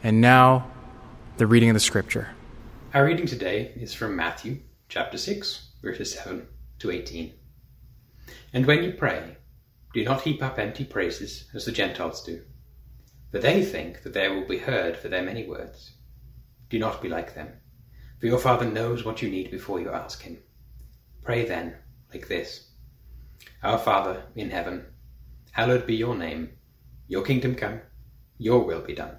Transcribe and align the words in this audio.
And 0.00 0.20
now, 0.20 0.70
the 1.38 1.46
reading 1.48 1.70
of 1.70 1.74
the 1.74 1.80
scripture. 1.80 2.28
Our 2.94 3.04
reading 3.04 3.26
today 3.26 3.72
is 3.74 3.92
from 3.92 4.14
Matthew 4.14 4.60
chapter 4.88 5.18
6, 5.18 5.70
verses 5.82 6.14
7 6.14 6.46
to 6.78 6.92
18. 6.92 7.32
And 8.52 8.64
when 8.64 8.84
you 8.84 8.92
pray, 8.92 9.38
do 9.92 10.04
not 10.04 10.20
heap 10.20 10.40
up 10.40 10.56
empty 10.56 10.84
praises 10.84 11.50
as 11.52 11.64
the 11.64 11.72
Gentiles 11.72 12.22
do, 12.22 12.44
for 13.32 13.40
they 13.40 13.64
think 13.64 14.04
that 14.04 14.12
they 14.12 14.28
will 14.28 14.46
be 14.46 14.58
heard 14.58 14.96
for 14.96 15.08
their 15.08 15.24
many 15.24 15.48
words. 15.48 15.94
Do 16.70 16.78
not 16.78 17.02
be 17.02 17.08
like 17.08 17.34
them, 17.34 17.54
for 18.20 18.26
your 18.26 18.38
Father 18.38 18.66
knows 18.66 19.04
what 19.04 19.20
you 19.20 19.28
need 19.28 19.50
before 19.50 19.80
you 19.80 19.90
ask 19.90 20.22
Him. 20.22 20.38
Pray 21.24 21.44
then, 21.44 21.74
like 22.14 22.28
this 22.28 22.68
Our 23.64 23.78
Father 23.78 24.22
in 24.36 24.50
heaven, 24.50 24.86
hallowed 25.50 25.88
be 25.88 25.96
your 25.96 26.14
name. 26.14 26.50
Your 27.08 27.24
kingdom 27.24 27.56
come, 27.56 27.80
your 28.38 28.64
will 28.64 28.82
be 28.82 28.94
done 28.94 29.18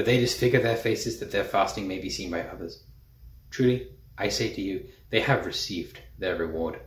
for 0.00 0.04
they 0.04 0.18
disfigure 0.18 0.62
their 0.62 0.78
faces 0.78 1.18
that 1.18 1.30
their 1.30 1.44
fasting 1.44 1.86
may 1.86 1.98
be 1.98 2.08
seen 2.08 2.30
by 2.30 2.40
others. 2.40 2.84
Truly, 3.50 3.88
I 4.16 4.30
say 4.30 4.48
to 4.54 4.62
you, 4.62 4.88
they 5.10 5.20
have 5.20 5.44
received 5.44 6.00
their 6.18 6.36
reward. 6.36 6.80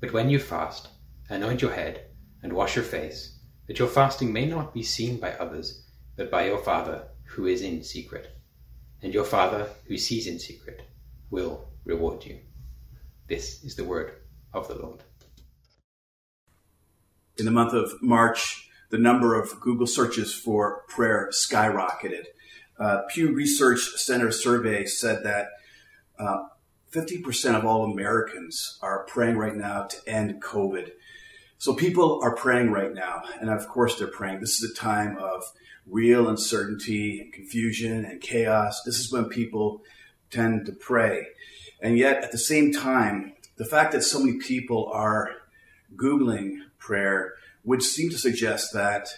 But 0.00 0.14
when 0.14 0.30
you 0.30 0.38
fast, 0.38 0.88
anoint 1.28 1.60
your 1.60 1.74
head 1.74 2.06
and 2.42 2.54
wash 2.54 2.74
your 2.74 2.86
face, 2.86 3.38
that 3.66 3.78
your 3.78 3.86
fasting 3.86 4.32
may 4.32 4.46
not 4.46 4.72
be 4.72 4.82
seen 4.82 5.20
by 5.20 5.32
others, 5.32 5.84
but 6.16 6.30
by 6.30 6.46
your 6.46 6.56
Father 6.56 7.02
who 7.24 7.44
is 7.44 7.60
in 7.60 7.84
secret. 7.84 8.34
And 9.02 9.12
your 9.12 9.24
Father 9.24 9.68
who 9.86 9.98
sees 9.98 10.26
in 10.26 10.38
secret 10.38 10.80
will 11.28 11.68
reward 11.84 12.24
you. 12.24 12.38
This 13.28 13.62
is 13.62 13.76
the 13.76 13.84
word 13.84 14.10
of 14.54 14.68
the 14.68 14.76
Lord. 14.76 15.02
In 17.36 17.44
the 17.44 17.50
month 17.50 17.74
of 17.74 18.00
March, 18.00 18.61
the 18.92 18.98
number 18.98 19.40
of 19.40 19.58
Google 19.58 19.86
searches 19.86 20.34
for 20.34 20.82
prayer 20.86 21.30
skyrocketed. 21.32 22.26
Uh, 22.78 23.00
Pew 23.08 23.32
Research 23.32 23.80
Center 23.96 24.30
survey 24.30 24.84
said 24.84 25.24
that 25.24 25.48
uh, 26.18 26.44
50% 26.92 27.56
of 27.56 27.64
all 27.64 27.90
Americans 27.90 28.78
are 28.82 29.04
praying 29.04 29.38
right 29.38 29.56
now 29.56 29.84
to 29.84 29.96
end 30.06 30.42
COVID. 30.42 30.90
So 31.56 31.74
people 31.74 32.20
are 32.22 32.36
praying 32.36 32.70
right 32.70 32.92
now, 32.92 33.22
and 33.40 33.48
of 33.48 33.66
course 33.66 33.98
they're 33.98 34.08
praying. 34.08 34.40
This 34.40 34.62
is 34.62 34.70
a 34.70 34.74
time 34.74 35.16
of 35.16 35.42
real 35.86 36.28
uncertainty 36.28 37.18
and 37.18 37.32
confusion 37.32 38.04
and 38.04 38.20
chaos. 38.20 38.82
This 38.84 38.98
is 38.98 39.10
when 39.10 39.24
people 39.30 39.82
tend 40.30 40.66
to 40.66 40.72
pray. 40.72 41.28
And 41.80 41.96
yet, 41.96 42.22
at 42.22 42.30
the 42.30 42.38
same 42.38 42.72
time, 42.72 43.32
the 43.56 43.64
fact 43.64 43.92
that 43.92 44.02
so 44.02 44.18
many 44.18 44.38
people 44.38 44.90
are 44.92 45.30
Googling 45.96 46.58
prayer 46.78 47.34
which 47.62 47.84
seem 47.84 48.10
to 48.10 48.18
suggest 48.18 48.72
that 48.72 49.08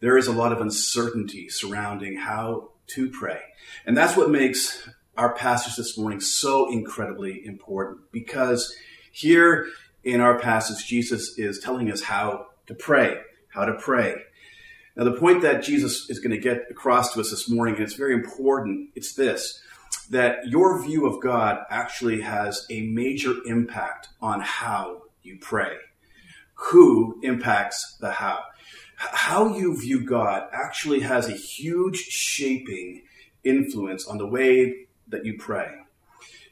there 0.00 0.16
is 0.16 0.26
a 0.26 0.32
lot 0.32 0.52
of 0.52 0.60
uncertainty 0.60 1.48
surrounding 1.48 2.16
how 2.16 2.70
to 2.88 3.08
pray. 3.10 3.40
And 3.86 3.96
that's 3.96 4.16
what 4.16 4.30
makes 4.30 4.88
our 5.16 5.34
passage 5.34 5.76
this 5.76 5.96
morning 5.96 6.20
so 6.20 6.70
incredibly 6.70 7.44
important 7.44 8.00
because 8.10 8.74
here 9.12 9.66
in 10.02 10.20
our 10.20 10.38
passage, 10.38 10.86
Jesus 10.86 11.38
is 11.38 11.60
telling 11.60 11.90
us 11.90 12.02
how 12.02 12.46
to 12.66 12.74
pray, 12.74 13.18
how 13.48 13.64
to 13.64 13.74
pray. 13.74 14.16
Now, 14.96 15.04
the 15.04 15.12
point 15.12 15.42
that 15.42 15.62
Jesus 15.62 16.10
is 16.10 16.18
going 16.18 16.32
to 16.32 16.38
get 16.38 16.66
across 16.70 17.14
to 17.14 17.20
us 17.20 17.30
this 17.30 17.48
morning, 17.48 17.76
and 17.76 17.84
it's 17.84 17.94
very 17.94 18.14
important, 18.14 18.90
it's 18.94 19.14
this 19.14 19.60
that 20.10 20.46
your 20.46 20.82
view 20.82 21.06
of 21.06 21.22
God 21.22 21.60
actually 21.70 22.22
has 22.22 22.66
a 22.70 22.82
major 22.88 23.34
impact 23.46 24.08
on 24.20 24.40
how 24.40 25.02
you 25.22 25.38
pray 25.40 25.76
who 26.70 27.18
impacts 27.22 27.96
the 28.00 28.12
how. 28.12 28.40
How 28.96 29.56
you 29.56 29.78
view 29.78 30.04
God 30.04 30.48
actually 30.52 31.00
has 31.00 31.28
a 31.28 31.32
huge 31.32 31.96
shaping 31.96 33.02
influence 33.42 34.06
on 34.06 34.18
the 34.18 34.26
way 34.26 34.86
that 35.08 35.24
you 35.24 35.36
pray. 35.38 35.72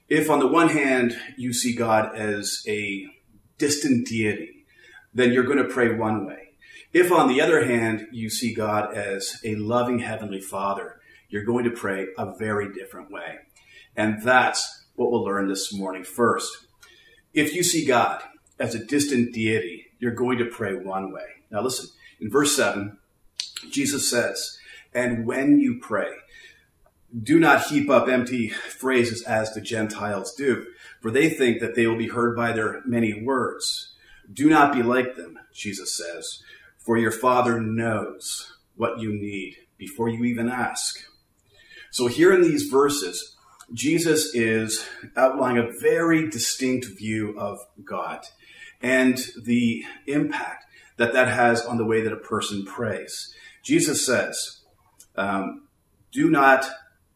If 0.09 0.29
on 0.29 0.41
the 0.41 0.49
one 0.49 0.71
hand 0.71 1.17
you 1.37 1.53
see 1.53 1.75
God 1.75 2.17
as 2.17 2.65
a 2.67 3.07
distant 3.59 4.09
deity, 4.09 4.65
then 5.15 5.33
you're 5.33 5.45
going 5.45 5.59
to 5.59 5.65
pray 5.73 5.95
one 5.95 6.27
way. 6.27 6.55
If 6.93 7.13
on 7.13 7.29
the 7.29 7.41
other 7.41 7.65
hand 7.65 8.09
you 8.11 8.29
see 8.29 8.53
God 8.53 8.93
as 8.93 9.41
a 9.45 9.55
loving 9.55 10.01
heavenly 10.01 10.41
father, 10.41 11.01
you're 11.29 11.45
going 11.45 11.65
to 11.65 11.71
pray 11.71 12.09
a 12.19 12.35
very 12.37 12.73
different 12.73 13.13
way. 13.13 13.37
And 13.97 14.23
that's 14.23 14.87
what 14.97 15.13
we'll 15.13 15.23
learn 15.23 15.49
this 15.49 15.73
morning 15.73 16.03
first. 16.03 16.51
If 17.33 17.55
you 17.55 17.63
see 17.63 17.87
God 17.87 18.23
as 18.59 18.75
a 18.75 18.85
distant 18.85 19.33
deity, 19.33 19.87
you're 20.01 20.15
going 20.15 20.39
to 20.39 20.47
pray 20.47 20.75
one 20.75 21.13
way. 21.13 21.27
Now 21.51 21.63
listen, 21.63 21.89
in 22.21 22.31
verse 22.31 22.57
7, 22.57 22.99
Jesus 23.71 24.11
says, 24.11 24.59
And 24.93 25.27
when 25.27 25.61
you 25.61 25.79
pray, 25.81 26.11
do 27.23 27.39
not 27.39 27.67
heap 27.67 27.91
up 27.91 28.09
empty 28.09 28.49
phrases 28.49 29.23
as 29.23 29.53
the 29.53 29.61
Gentiles 29.61 30.35
do, 30.35 30.67
for 31.01 31.11
they 31.11 31.29
think 31.29 31.61
that 31.61 31.75
they 31.75 31.87
will 31.87 31.97
be 31.97 32.09
heard 32.09 32.37
by 32.37 32.53
their 32.53 32.83
many 32.87 33.23
words. 33.23 33.95
Do 34.33 34.49
not 34.49 34.73
be 34.73 34.83
like 34.83 35.17
them, 35.17 35.39
Jesus 35.53 35.97
says, 35.97 36.43
for 36.79 36.97
your 36.97 37.11
Father 37.11 37.61
knows 37.61 38.53
what 38.77 39.01
you 39.01 39.13
need 39.13 39.57
before 39.77 40.09
you 40.09 40.25
even 40.25 40.49
ask. 40.49 41.05
So 41.91 42.07
here 42.07 42.33
in 42.33 42.43
these 42.43 42.65
verses, 42.65 43.37
Jesus 43.73 44.35
is 44.35 44.87
outlining 45.17 45.65
a 45.65 45.81
very 45.81 46.29
distinct 46.31 46.87
view 46.87 47.37
of 47.39 47.59
God 47.85 48.21
and 48.81 49.19
the 49.43 49.85
impact 50.07 50.65
that 50.97 51.13
that 51.13 51.29
has 51.29 51.65
on 51.65 51.77
the 51.77 51.85
way 51.85 52.01
that 52.03 52.13
a 52.13 52.17
person 52.17 52.65
prays. 52.65 53.35
Jesus 53.63 54.05
says, 54.05 54.61
um, 55.17 55.69
do 56.13 56.31
not 56.31 56.67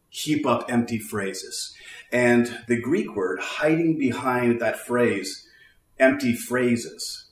heap 0.09 0.45
up 0.45 0.65
empty 0.69 0.97
phrases. 0.97 1.73
And 2.11 2.59
the 2.67 2.79
Greek 2.79 3.15
word 3.15 3.39
hiding 3.39 3.97
behind 3.97 4.61
that 4.61 4.79
phrase, 4.79 5.47
empty 5.99 6.33
phrases, 6.33 7.25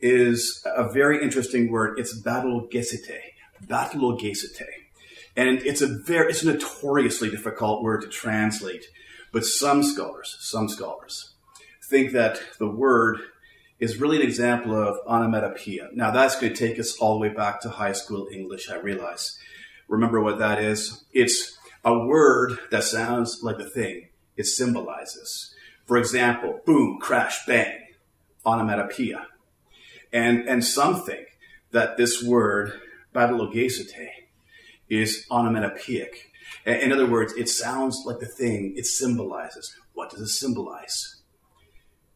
is 0.00 0.62
a 0.64 0.90
very 0.90 1.22
interesting 1.22 1.70
word. 1.70 1.98
It's 1.98 2.20
batologesite, 2.20 3.34
batologesite. 3.66 4.64
And 5.36 5.58
it's 5.62 5.82
a 5.82 5.86
very, 5.86 6.30
it's 6.30 6.42
a 6.42 6.46
notoriously 6.46 7.30
difficult 7.30 7.82
word 7.82 8.02
to 8.02 8.08
translate. 8.08 8.86
But 9.32 9.44
some 9.44 9.82
scholars, 9.82 10.36
some 10.40 10.68
scholars 10.68 11.34
think 11.88 12.12
that 12.12 12.40
the 12.58 12.68
word 12.68 13.18
is 13.78 14.00
really 14.00 14.16
an 14.16 14.22
example 14.22 14.74
of 14.74 14.98
onomatopoeia. 15.06 15.88
Now, 15.94 16.10
that's 16.10 16.38
going 16.40 16.52
to 16.52 16.68
take 16.68 16.78
us 16.78 16.96
all 16.98 17.14
the 17.14 17.20
way 17.20 17.28
back 17.28 17.60
to 17.60 17.68
high 17.68 17.92
school 17.92 18.28
English, 18.32 18.70
I 18.70 18.76
realize. 18.76 19.38
Remember 19.86 20.20
what 20.20 20.38
that 20.38 20.60
is? 20.60 21.04
It's 21.12 21.56
a 21.84 21.96
word 21.98 22.58
that 22.70 22.84
sounds 22.84 23.40
like 23.42 23.58
a 23.58 23.68
thing 23.68 24.08
it 24.36 24.46
symbolizes. 24.46 25.54
For 25.86 25.96
example, 25.96 26.60
boom, 26.66 26.98
crash, 27.00 27.46
bang, 27.46 27.86
onomatopoeia. 28.44 29.26
And, 30.12 30.48
and 30.48 30.64
some 30.64 31.02
think 31.02 31.38
that 31.70 31.96
this 31.96 32.22
word, 32.22 32.72
batologesite, 33.14 34.08
is 34.88 35.26
onomatopoeic. 35.30 36.30
In 36.66 36.92
other 36.92 37.06
words, 37.06 37.32
it 37.34 37.48
sounds 37.48 38.02
like 38.04 38.18
the 38.18 38.26
thing 38.26 38.74
it 38.76 38.86
symbolizes. 38.86 39.74
What 39.94 40.10
does 40.10 40.20
it 40.20 40.28
symbolize? 40.28 41.17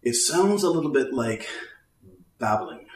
It 0.03 0.15
sounds 0.15 0.63
a 0.63 0.71
little 0.71 0.91
bit 0.91 1.13
like 1.13 1.49
babbling. 2.39 2.87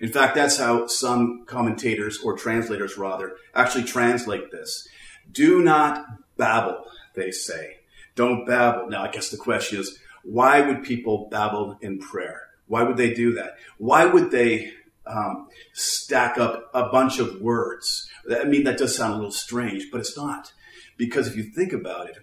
In 0.00 0.12
fact, 0.12 0.34
that's 0.34 0.58
how 0.58 0.86
some 0.86 1.44
commentators 1.46 2.18
or 2.22 2.36
translators 2.36 2.98
rather 2.98 3.36
actually 3.54 3.84
translate 3.84 4.50
this. 4.50 4.86
Do 5.30 5.62
not 5.62 6.04
babble, 6.36 6.84
they 7.14 7.30
say. 7.30 7.78
Don't 8.14 8.46
babble. 8.46 8.88
Now, 8.88 9.04
I 9.04 9.10
guess 9.10 9.30
the 9.30 9.38
question 9.38 9.80
is, 9.80 9.98
why 10.22 10.60
would 10.60 10.82
people 10.82 11.28
babble 11.30 11.78
in 11.80 11.98
prayer? 11.98 12.42
Why 12.66 12.82
would 12.82 12.96
they 12.96 13.14
do 13.14 13.32
that? 13.34 13.54
Why 13.78 14.04
would 14.04 14.30
they 14.30 14.72
um, 15.06 15.48
stack 15.72 16.36
up 16.36 16.70
a 16.74 16.88
bunch 16.90 17.18
of 17.18 17.40
words? 17.40 18.08
I 18.30 18.44
mean, 18.44 18.64
that 18.64 18.78
does 18.78 18.96
sound 18.96 19.14
a 19.14 19.16
little 19.16 19.30
strange, 19.30 19.90
but 19.90 20.00
it's 20.00 20.16
not. 20.16 20.52
Because 20.98 21.28
if 21.28 21.36
you 21.36 21.44
think 21.44 21.72
about 21.72 22.10
it, 22.10 22.18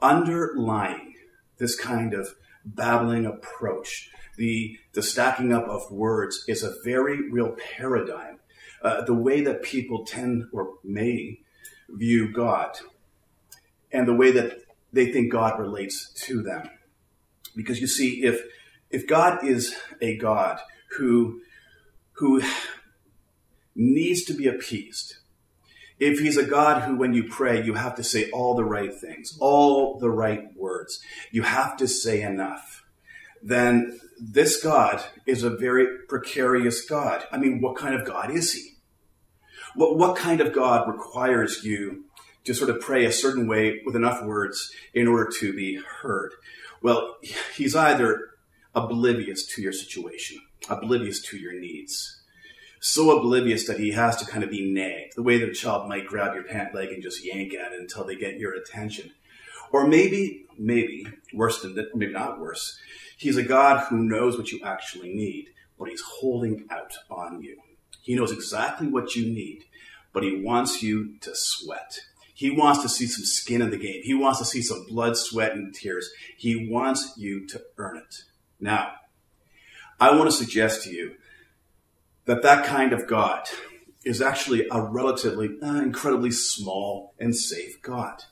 underlying 0.00 1.07
this 1.58 1.76
kind 1.76 2.14
of 2.14 2.34
babbling 2.64 3.26
approach. 3.26 4.10
The, 4.36 4.78
the 4.92 5.02
stacking 5.02 5.52
up 5.52 5.66
of 5.68 5.90
words 5.90 6.44
is 6.46 6.62
a 6.62 6.74
very 6.84 7.28
real 7.30 7.56
paradigm. 7.76 8.38
Uh, 8.82 9.02
the 9.02 9.14
way 9.14 9.40
that 9.40 9.62
people 9.62 10.04
tend 10.04 10.44
or 10.52 10.74
may 10.84 11.40
view 11.88 12.32
God 12.32 12.78
and 13.90 14.06
the 14.06 14.14
way 14.14 14.30
that 14.30 14.58
they 14.92 15.12
think 15.12 15.32
God 15.32 15.58
relates 15.58 16.10
to 16.26 16.42
them. 16.42 16.70
Because 17.56 17.80
you 17.80 17.86
see, 17.86 18.22
if 18.22 18.42
if 18.90 19.06
God 19.06 19.44
is 19.44 19.74
a 20.00 20.16
God 20.16 20.60
who 20.96 21.40
who 22.12 22.42
needs 23.74 24.24
to 24.24 24.34
be 24.34 24.46
appeased, 24.46 25.16
if 25.98 26.20
he's 26.20 26.36
a 26.36 26.44
God 26.44 26.82
who, 26.82 26.96
when 26.96 27.14
you 27.14 27.24
pray, 27.24 27.62
you 27.62 27.74
have 27.74 27.96
to 27.96 28.04
say 28.04 28.30
all 28.30 28.54
the 28.54 28.64
right 28.64 28.94
things, 28.94 29.36
all 29.40 29.98
the 29.98 30.10
right 30.10 30.56
words, 30.56 31.00
you 31.32 31.42
have 31.42 31.76
to 31.78 31.88
say 31.88 32.22
enough, 32.22 32.84
then 33.42 34.00
this 34.20 34.62
God 34.62 35.02
is 35.26 35.42
a 35.42 35.50
very 35.50 35.86
precarious 36.08 36.84
God. 36.84 37.24
I 37.32 37.38
mean, 37.38 37.60
what 37.60 37.76
kind 37.76 37.94
of 37.94 38.06
God 38.06 38.30
is 38.30 38.52
he? 38.52 38.74
What, 39.74 39.96
what 39.96 40.16
kind 40.16 40.40
of 40.40 40.52
God 40.52 40.88
requires 40.88 41.64
you 41.64 42.04
to 42.44 42.54
sort 42.54 42.70
of 42.70 42.80
pray 42.80 43.04
a 43.04 43.12
certain 43.12 43.46
way 43.46 43.80
with 43.84 43.94
enough 43.94 44.24
words 44.24 44.72
in 44.94 45.06
order 45.06 45.30
to 45.38 45.52
be 45.52 45.80
heard? 46.02 46.32
Well, 46.82 47.16
he's 47.54 47.74
either 47.74 48.30
oblivious 48.74 49.46
to 49.54 49.62
your 49.62 49.72
situation, 49.72 50.40
oblivious 50.68 51.20
to 51.22 51.36
your 51.36 51.58
needs, 51.58 52.17
so 52.80 53.18
oblivious 53.18 53.66
that 53.66 53.80
he 53.80 53.92
has 53.92 54.16
to 54.16 54.26
kind 54.26 54.44
of 54.44 54.50
be 54.50 54.70
nagged, 54.72 55.14
the 55.16 55.22
way 55.22 55.38
that 55.38 55.48
a 55.48 55.54
child 55.54 55.88
might 55.88 56.06
grab 56.06 56.34
your 56.34 56.44
pant 56.44 56.74
leg 56.74 56.90
and 56.90 57.02
just 57.02 57.24
yank 57.24 57.54
at 57.54 57.72
it 57.72 57.80
until 57.80 58.04
they 58.04 58.16
get 58.16 58.38
your 58.38 58.54
attention. 58.54 59.12
Or 59.72 59.86
maybe, 59.86 60.46
maybe, 60.58 61.06
worse 61.34 61.60
than 61.62 61.74
that, 61.74 61.94
maybe 61.94 62.12
not 62.12 62.40
worse, 62.40 62.78
he's 63.16 63.36
a 63.36 63.42
God 63.42 63.86
who 63.88 63.98
knows 63.98 64.38
what 64.38 64.50
you 64.50 64.60
actually 64.64 65.12
need, 65.12 65.48
but 65.78 65.88
he's 65.88 66.02
holding 66.02 66.66
out 66.70 66.92
on 67.10 67.42
you. 67.42 67.58
He 68.02 68.14
knows 68.14 68.32
exactly 68.32 68.88
what 68.88 69.14
you 69.14 69.26
need, 69.26 69.64
but 70.12 70.22
he 70.22 70.40
wants 70.42 70.82
you 70.82 71.18
to 71.20 71.32
sweat. 71.34 72.00
He 72.32 72.50
wants 72.50 72.82
to 72.82 72.88
see 72.88 73.06
some 73.06 73.24
skin 73.24 73.60
in 73.60 73.70
the 73.70 73.76
game. 73.76 74.00
He 74.04 74.14
wants 74.14 74.38
to 74.38 74.44
see 74.44 74.62
some 74.62 74.86
blood, 74.86 75.16
sweat, 75.16 75.54
and 75.54 75.74
tears. 75.74 76.08
He 76.36 76.68
wants 76.70 77.14
you 77.16 77.46
to 77.48 77.62
earn 77.76 77.96
it. 77.96 78.22
Now, 78.60 78.92
I 80.00 80.16
want 80.16 80.30
to 80.30 80.36
suggest 80.36 80.84
to 80.84 80.90
you 80.90 81.16
that 82.28 82.42
that 82.42 82.66
kind 82.66 82.92
of 82.92 83.06
God 83.06 83.48
is 84.04 84.20
actually 84.20 84.66
a 84.70 84.82
relatively, 84.82 85.48
uh, 85.62 85.80
incredibly 85.80 86.30
small 86.30 87.14
and 87.18 87.34
safe 87.34 87.80
God. 87.80 88.22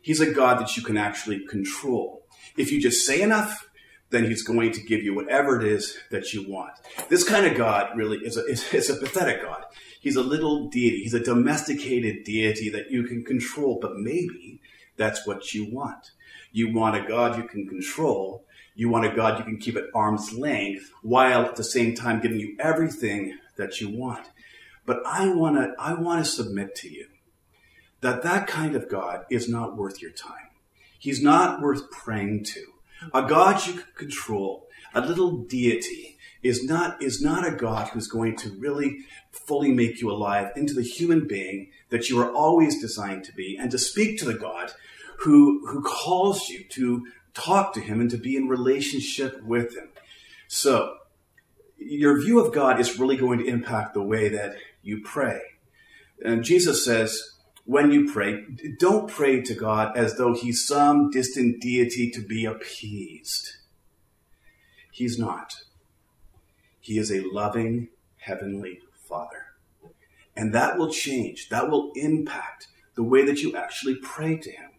He's 0.00 0.20
a 0.20 0.32
God 0.32 0.58
that 0.58 0.74
you 0.74 0.82
can 0.82 0.96
actually 0.96 1.46
control. 1.46 2.24
If 2.56 2.72
you 2.72 2.80
just 2.80 3.06
say 3.06 3.20
enough, 3.20 3.68
then 4.08 4.24
he's 4.24 4.42
going 4.42 4.72
to 4.72 4.80
give 4.80 5.02
you 5.02 5.14
whatever 5.14 5.60
it 5.60 5.66
is 5.66 5.98
that 6.10 6.32
you 6.32 6.48
want. 6.48 6.72
This 7.10 7.24
kind 7.28 7.44
of 7.44 7.58
God 7.58 7.90
really 7.94 8.18
is 8.24 8.38
a, 8.38 8.44
is, 8.46 8.72
is 8.72 8.88
a 8.88 8.96
pathetic 8.96 9.42
God. 9.42 9.64
He's 10.00 10.16
a 10.16 10.22
little 10.22 10.68
deity. 10.68 11.02
He's 11.02 11.12
a 11.12 11.22
domesticated 11.22 12.24
deity 12.24 12.70
that 12.70 12.90
you 12.90 13.02
can 13.02 13.22
control, 13.22 13.78
but 13.82 13.96
maybe 13.96 14.62
that's 14.96 15.26
what 15.26 15.52
you 15.52 15.70
want. 15.70 16.10
You 16.52 16.72
want 16.72 16.96
a 16.96 17.06
God 17.06 17.36
you 17.36 17.44
can 17.44 17.68
control 17.68 18.46
you 18.76 18.90
want 18.90 19.06
a 19.06 19.16
God 19.16 19.38
you 19.38 19.44
can 19.44 19.56
keep 19.56 19.76
at 19.76 19.84
arm's 19.94 20.34
length 20.34 20.92
while 21.02 21.46
at 21.46 21.56
the 21.56 21.64
same 21.64 21.94
time 21.94 22.20
giving 22.20 22.38
you 22.38 22.56
everything 22.60 23.36
that 23.56 23.80
you 23.80 23.88
want. 23.88 24.30
But 24.84 25.02
I 25.04 25.28
want 25.30 25.56
to, 25.56 25.74
I 25.78 25.94
want 25.94 26.24
to 26.24 26.30
submit 26.30 26.74
to 26.76 26.88
you 26.88 27.06
that 28.02 28.22
that 28.22 28.46
kind 28.46 28.76
of 28.76 28.88
God 28.88 29.24
is 29.30 29.48
not 29.48 29.76
worth 29.76 30.00
your 30.02 30.12
time. 30.12 30.50
He's 30.98 31.22
not 31.22 31.60
worth 31.60 31.90
praying 31.90 32.44
to. 32.44 32.64
A 33.14 33.22
God 33.22 33.66
you 33.66 33.74
can 33.74 33.84
control, 33.96 34.68
a 34.94 35.00
little 35.00 35.38
deity, 35.38 36.18
is 36.42 36.62
not, 36.62 37.02
is 37.02 37.22
not 37.22 37.46
a 37.46 37.56
God 37.56 37.88
who's 37.88 38.08
going 38.08 38.36
to 38.36 38.50
really 38.58 38.98
fully 39.32 39.72
make 39.72 40.00
you 40.00 40.10
alive 40.10 40.52
into 40.54 40.74
the 40.74 40.82
human 40.82 41.26
being 41.26 41.70
that 41.88 42.08
you 42.08 42.20
are 42.20 42.30
always 42.30 42.80
designed 42.80 43.24
to 43.24 43.32
be 43.32 43.56
and 43.58 43.70
to 43.70 43.78
speak 43.78 44.18
to 44.18 44.26
the 44.26 44.34
God 44.34 44.72
who, 45.20 45.66
who 45.66 45.82
calls 45.82 46.48
you 46.48 46.64
to 46.70 47.06
talk 47.36 47.74
to 47.74 47.80
him 47.80 48.00
and 48.00 48.10
to 48.10 48.16
be 48.16 48.36
in 48.36 48.48
relationship 48.48 49.42
with 49.42 49.76
him. 49.76 49.90
So, 50.48 50.96
your 51.78 52.20
view 52.20 52.40
of 52.40 52.54
God 52.54 52.80
is 52.80 52.98
really 52.98 53.16
going 53.16 53.38
to 53.38 53.46
impact 53.46 53.94
the 53.94 54.02
way 54.02 54.28
that 54.28 54.56
you 54.82 55.02
pray. 55.04 55.40
And 56.24 56.42
Jesus 56.42 56.84
says, 56.84 57.20
when 57.64 57.90
you 57.90 58.10
pray, 58.10 58.44
don't 58.78 59.10
pray 59.10 59.42
to 59.42 59.54
God 59.54 59.96
as 59.96 60.16
though 60.16 60.34
he's 60.34 60.66
some 60.66 61.10
distant 61.10 61.60
deity 61.60 62.10
to 62.12 62.20
be 62.20 62.44
appeased. 62.44 63.56
He's 64.90 65.18
not. 65.18 65.52
He 66.80 66.96
is 66.96 67.10
a 67.10 67.20
loving 67.20 67.88
heavenly 68.18 68.80
Father. 69.08 69.46
And 70.36 70.54
that 70.54 70.78
will 70.78 70.90
change, 70.90 71.48
that 71.48 71.68
will 71.68 71.90
impact 71.96 72.68
the 72.94 73.02
way 73.02 73.24
that 73.24 73.42
you 73.42 73.56
actually 73.56 73.96
pray 73.96 74.36
to 74.36 74.50
him. 74.50 74.70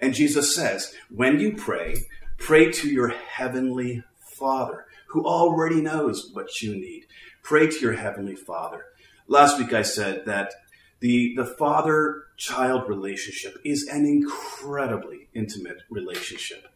And 0.00 0.14
Jesus 0.14 0.54
says, 0.54 0.94
when 1.10 1.40
you 1.40 1.54
pray, 1.54 1.96
pray 2.38 2.70
to 2.72 2.88
your 2.88 3.08
heavenly 3.08 4.04
Father 4.18 4.86
who 5.08 5.24
already 5.24 5.80
knows 5.80 6.30
what 6.32 6.62
you 6.62 6.74
need. 6.74 7.06
Pray 7.42 7.66
to 7.66 7.80
your 7.80 7.94
heavenly 7.94 8.36
Father. 8.36 8.84
Last 9.26 9.58
week 9.58 9.72
I 9.72 9.82
said 9.82 10.26
that 10.26 10.52
the, 11.00 11.34
the 11.36 11.46
father 11.46 12.24
child 12.36 12.88
relationship 12.88 13.56
is 13.64 13.88
an 13.88 14.04
incredibly 14.04 15.28
intimate 15.34 15.78
relationship. 15.90 16.66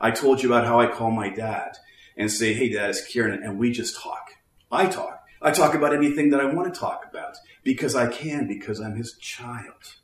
I 0.00 0.10
told 0.10 0.42
you 0.42 0.48
about 0.48 0.66
how 0.66 0.80
I 0.80 0.86
call 0.86 1.10
my 1.10 1.28
dad 1.28 1.76
and 2.16 2.30
say, 2.30 2.54
Hey, 2.54 2.70
dad, 2.70 2.90
it's 2.90 3.04
Kiernan, 3.04 3.42
and 3.42 3.58
we 3.58 3.72
just 3.72 4.00
talk. 4.00 4.30
I 4.70 4.86
talk. 4.86 5.22
I 5.42 5.50
talk 5.50 5.74
about 5.74 5.94
anything 5.94 6.30
that 6.30 6.40
I 6.40 6.44
want 6.44 6.72
to 6.72 6.78
talk 6.78 7.06
about 7.08 7.36
because 7.64 7.94
I 7.94 8.06
can, 8.06 8.46
because 8.46 8.80
I'm 8.80 8.96
his 8.96 9.16
child. 9.18 9.96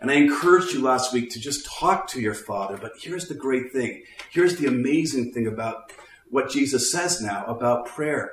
And 0.00 0.10
I 0.10 0.14
encouraged 0.14 0.72
you 0.72 0.82
last 0.82 1.12
week 1.12 1.30
to 1.30 1.40
just 1.40 1.66
talk 1.66 2.08
to 2.08 2.20
your 2.20 2.34
father. 2.34 2.76
But 2.76 2.92
here's 3.00 3.28
the 3.28 3.34
great 3.34 3.72
thing. 3.72 4.02
Here's 4.30 4.56
the 4.56 4.66
amazing 4.66 5.32
thing 5.32 5.46
about 5.46 5.92
what 6.30 6.50
Jesus 6.50 6.92
says 6.92 7.20
now 7.20 7.44
about 7.46 7.86
prayer. 7.86 8.32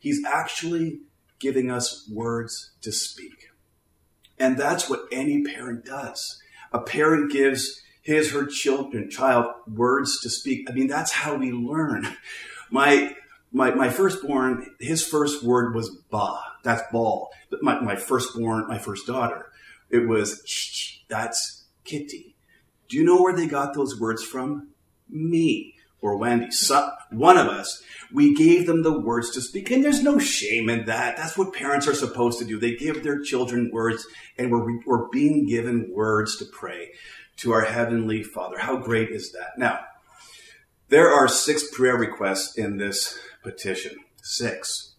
He's 0.00 0.24
actually 0.24 1.00
giving 1.38 1.70
us 1.70 2.08
words 2.12 2.72
to 2.82 2.90
speak. 2.90 3.50
And 4.38 4.58
that's 4.58 4.90
what 4.90 5.04
any 5.12 5.42
parent 5.44 5.84
does. 5.84 6.40
A 6.72 6.80
parent 6.80 7.30
gives 7.30 7.80
his, 8.02 8.32
her 8.32 8.46
children, 8.46 9.08
child 9.08 9.46
words 9.66 10.20
to 10.20 10.30
speak. 10.30 10.68
I 10.68 10.72
mean, 10.72 10.88
that's 10.88 11.12
how 11.12 11.36
we 11.36 11.52
learn. 11.52 12.16
My, 12.70 13.14
my, 13.52 13.72
my 13.72 13.88
firstborn, 13.88 14.74
his 14.80 15.06
first 15.06 15.44
word 15.44 15.74
was 15.74 15.90
ba. 16.10 16.40
That's 16.64 16.82
ball. 16.90 17.30
But 17.50 17.62
my, 17.62 17.80
my 17.80 17.94
firstborn, 17.94 18.66
my 18.66 18.78
first 18.78 19.06
daughter, 19.06 19.52
it 19.94 20.08
was 20.08 21.00
that's 21.08 21.64
Kitty. 21.84 22.34
Do 22.88 22.96
you 22.96 23.04
know 23.04 23.22
where 23.22 23.34
they 23.34 23.46
got 23.46 23.74
those 23.74 24.00
words 24.00 24.24
from? 24.24 24.70
Me 25.08 25.74
or 26.00 26.16
Wendy. 26.16 26.48
One 27.10 27.38
of 27.38 27.46
us. 27.46 27.82
We 28.12 28.34
gave 28.34 28.66
them 28.66 28.82
the 28.82 28.98
words 28.98 29.30
to 29.30 29.40
speak, 29.40 29.70
and 29.70 29.84
there's 29.84 30.02
no 30.02 30.18
shame 30.18 30.68
in 30.68 30.84
that. 30.86 31.16
That's 31.16 31.38
what 31.38 31.54
parents 31.54 31.88
are 31.88 31.94
supposed 31.94 32.38
to 32.40 32.44
do. 32.44 32.58
They 32.58 32.76
give 32.76 33.02
their 33.02 33.20
children 33.20 33.70
words, 33.72 34.06
and 34.36 34.50
we're, 34.50 34.80
we're 34.84 35.08
being 35.08 35.46
given 35.46 35.90
words 35.92 36.36
to 36.38 36.44
pray 36.44 36.90
to 37.38 37.52
our 37.52 37.62
Heavenly 37.62 38.22
Father. 38.22 38.58
How 38.58 38.76
great 38.76 39.10
is 39.10 39.32
that? 39.32 39.58
Now, 39.58 39.80
there 40.88 41.10
are 41.10 41.28
six 41.28 41.70
prayer 41.74 41.96
requests 41.96 42.58
in 42.58 42.76
this 42.76 43.18
petition. 43.42 43.96
Six. 44.22 44.94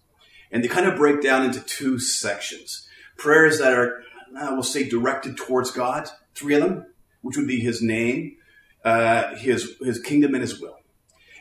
And 0.51 0.63
they 0.63 0.67
kind 0.67 0.87
of 0.87 0.97
break 0.97 1.21
down 1.21 1.43
into 1.43 1.59
two 1.59 1.99
sections. 1.99 2.87
Prayers 3.17 3.59
that 3.59 3.73
are 3.73 4.04
uh, 4.37 4.49
we'll 4.51 4.63
say 4.63 4.87
directed 4.87 5.37
towards 5.37 5.71
God, 5.71 6.09
three 6.33 6.55
of 6.55 6.61
them, 6.61 6.85
which 7.21 7.37
would 7.37 7.47
be 7.47 7.59
his 7.59 7.81
name, 7.81 8.37
uh, 8.83 9.35
his, 9.35 9.75
his 9.79 9.99
kingdom, 9.99 10.33
and 10.33 10.41
his 10.41 10.59
will. 10.59 10.79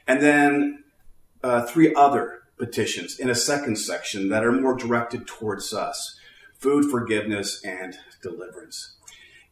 And 0.06 0.20
then 0.20 0.84
uh, 1.42 1.62
three 1.66 1.94
other 1.94 2.42
petitions 2.56 3.18
in 3.18 3.28
a 3.28 3.34
second 3.34 3.76
section 3.76 4.28
that 4.28 4.44
are 4.44 4.52
more 4.52 4.76
directed 4.76 5.26
towards 5.26 5.72
us 5.74 6.18
food, 6.58 6.90
forgiveness, 6.90 7.62
and 7.64 7.98
deliverance. 8.22 8.96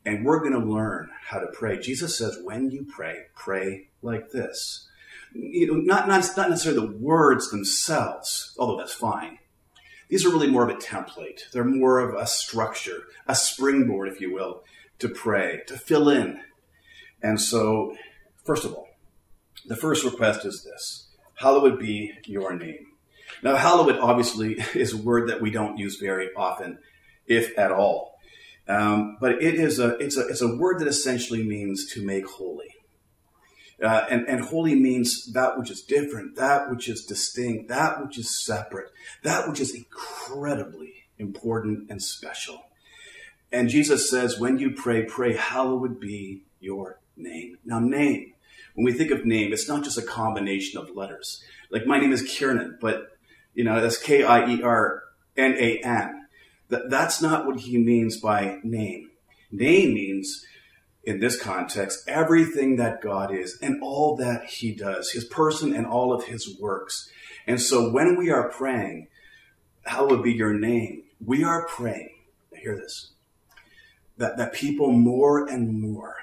And 0.04 0.24
we're 0.24 0.40
going 0.40 0.52
to 0.52 0.58
learn 0.58 1.10
how 1.26 1.38
to 1.38 1.46
pray. 1.46 1.78
Jesus 1.78 2.16
says, 2.16 2.38
when 2.42 2.70
you 2.70 2.86
pray, 2.88 3.26
pray 3.36 3.88
like 4.00 4.30
this. 4.30 4.88
You 5.34 5.66
know, 5.66 5.74
not, 5.74 6.08
not, 6.08 6.26
not 6.36 6.50
necessarily 6.50 6.86
the 6.86 6.96
words 6.96 7.50
themselves, 7.50 8.54
although 8.58 8.78
that's 8.78 8.94
fine, 8.94 9.38
these 10.12 10.26
are 10.26 10.30
really 10.30 10.50
more 10.50 10.62
of 10.62 10.68
a 10.68 10.78
template. 10.78 11.50
They're 11.52 11.64
more 11.64 11.98
of 11.98 12.14
a 12.14 12.26
structure, 12.26 13.04
a 13.26 13.34
springboard, 13.34 14.10
if 14.10 14.20
you 14.20 14.30
will, 14.30 14.62
to 14.98 15.08
pray, 15.08 15.62
to 15.68 15.78
fill 15.78 16.10
in. 16.10 16.38
And 17.22 17.40
so, 17.40 17.96
first 18.44 18.66
of 18.66 18.74
all, 18.74 18.88
the 19.64 19.74
first 19.74 20.04
request 20.04 20.44
is 20.44 20.64
this 20.64 21.08
Hallowed 21.36 21.78
be 21.78 22.12
your 22.26 22.54
name. 22.54 22.88
Now, 23.42 23.56
hallowed 23.56 23.96
obviously 23.96 24.58
is 24.74 24.92
a 24.92 24.98
word 24.98 25.30
that 25.30 25.40
we 25.40 25.50
don't 25.50 25.78
use 25.78 25.96
very 25.96 26.28
often, 26.36 26.80
if 27.26 27.58
at 27.58 27.72
all. 27.72 28.18
Um, 28.68 29.16
but 29.18 29.42
it 29.42 29.54
is 29.54 29.78
a, 29.78 29.96
it's, 29.96 30.18
a, 30.18 30.28
it's 30.28 30.42
a 30.42 30.56
word 30.56 30.80
that 30.80 30.88
essentially 30.88 31.42
means 31.42 31.90
to 31.94 32.04
make 32.04 32.26
holy. 32.26 32.74
Uh, 33.82 34.06
and, 34.10 34.28
and 34.28 34.44
holy 34.44 34.76
means 34.76 35.32
that 35.32 35.58
which 35.58 35.70
is 35.70 35.82
different, 35.82 36.36
that 36.36 36.70
which 36.70 36.88
is 36.88 37.04
distinct, 37.04 37.68
that 37.68 38.00
which 38.00 38.16
is 38.16 38.44
separate, 38.44 38.92
that 39.24 39.48
which 39.48 39.58
is 39.58 39.74
incredibly 39.74 40.92
important 41.18 41.90
and 41.90 42.00
special. 42.00 42.62
And 43.50 43.68
Jesus 43.68 44.08
says, 44.08 44.38
when 44.38 44.58
you 44.58 44.70
pray, 44.70 45.04
pray, 45.04 45.36
hallowed 45.36 46.00
be 46.00 46.42
your 46.60 47.00
name. 47.16 47.58
Now, 47.64 47.80
name, 47.80 48.34
when 48.74 48.84
we 48.84 48.92
think 48.92 49.10
of 49.10 49.26
name, 49.26 49.52
it's 49.52 49.68
not 49.68 49.84
just 49.84 49.98
a 49.98 50.02
combination 50.02 50.80
of 50.80 50.96
letters. 50.96 51.42
Like 51.70 51.86
my 51.86 51.98
name 51.98 52.12
is 52.12 52.22
Kiernan, 52.22 52.78
but 52.80 53.16
you 53.54 53.64
know, 53.64 53.80
that's 53.80 53.98
K 53.98 54.22
I 54.22 54.48
E 54.48 54.62
R 54.62 55.02
N 55.36 55.54
A 55.58 55.78
N. 55.78 56.26
That's 56.68 57.20
not 57.20 57.46
what 57.46 57.60
he 57.60 57.76
means 57.76 58.18
by 58.18 58.58
name. 58.62 59.10
Name 59.50 59.92
means, 59.92 60.46
in 61.04 61.20
this 61.20 61.40
context, 61.40 62.04
everything 62.06 62.76
that 62.76 63.00
God 63.00 63.34
is 63.34 63.58
and 63.60 63.82
all 63.82 64.16
that 64.16 64.44
he 64.44 64.72
does, 64.74 65.10
his 65.10 65.24
person 65.24 65.74
and 65.74 65.86
all 65.86 66.12
of 66.12 66.24
his 66.24 66.58
works. 66.60 67.10
And 67.46 67.60
so 67.60 67.90
when 67.90 68.16
we 68.16 68.30
are 68.30 68.48
praying, 68.48 69.08
hallowed 69.84 70.22
be 70.22 70.32
your 70.32 70.54
name, 70.54 71.04
we 71.24 71.42
are 71.42 71.66
praying, 71.66 72.14
hear 72.52 72.76
this, 72.76 73.12
that, 74.16 74.36
that 74.36 74.52
people 74.52 74.92
more 74.92 75.46
and 75.46 75.80
more 75.80 76.16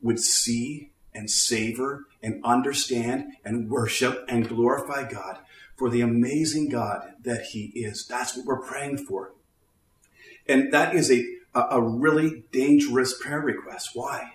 would 0.00 0.18
see 0.18 0.90
and 1.14 1.30
savor 1.30 2.06
and 2.22 2.44
understand 2.44 3.34
and 3.44 3.70
worship 3.70 4.24
and 4.28 4.48
glorify 4.48 5.08
God 5.08 5.38
for 5.76 5.90
the 5.90 6.00
amazing 6.00 6.68
God 6.68 7.12
that 7.22 7.46
He 7.46 7.72
is. 7.74 8.06
That's 8.06 8.36
what 8.36 8.46
we're 8.46 8.62
praying 8.62 8.98
for. 8.98 9.32
And 10.48 10.72
that 10.72 10.94
is 10.94 11.10
a, 11.54 11.60
a 11.72 11.80
really 11.80 12.44
dangerous 12.52 13.20
prayer 13.20 13.40
request. 13.40 13.90
Why? 13.94 14.34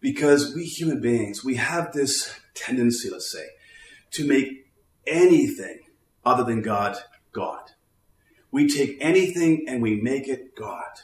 Because 0.00 0.54
we 0.54 0.64
human 0.64 1.00
beings, 1.00 1.44
we 1.44 1.56
have 1.56 1.92
this 1.92 2.34
tendency, 2.54 3.10
let's 3.10 3.30
say, 3.30 3.46
to 4.12 4.26
make 4.26 4.66
anything 5.06 5.80
other 6.24 6.44
than 6.44 6.62
God, 6.62 6.96
God. 7.32 7.72
We 8.50 8.68
take 8.68 8.96
anything 9.00 9.66
and 9.68 9.82
we 9.82 10.00
make 10.00 10.28
it 10.28 10.56
God. 10.56 11.00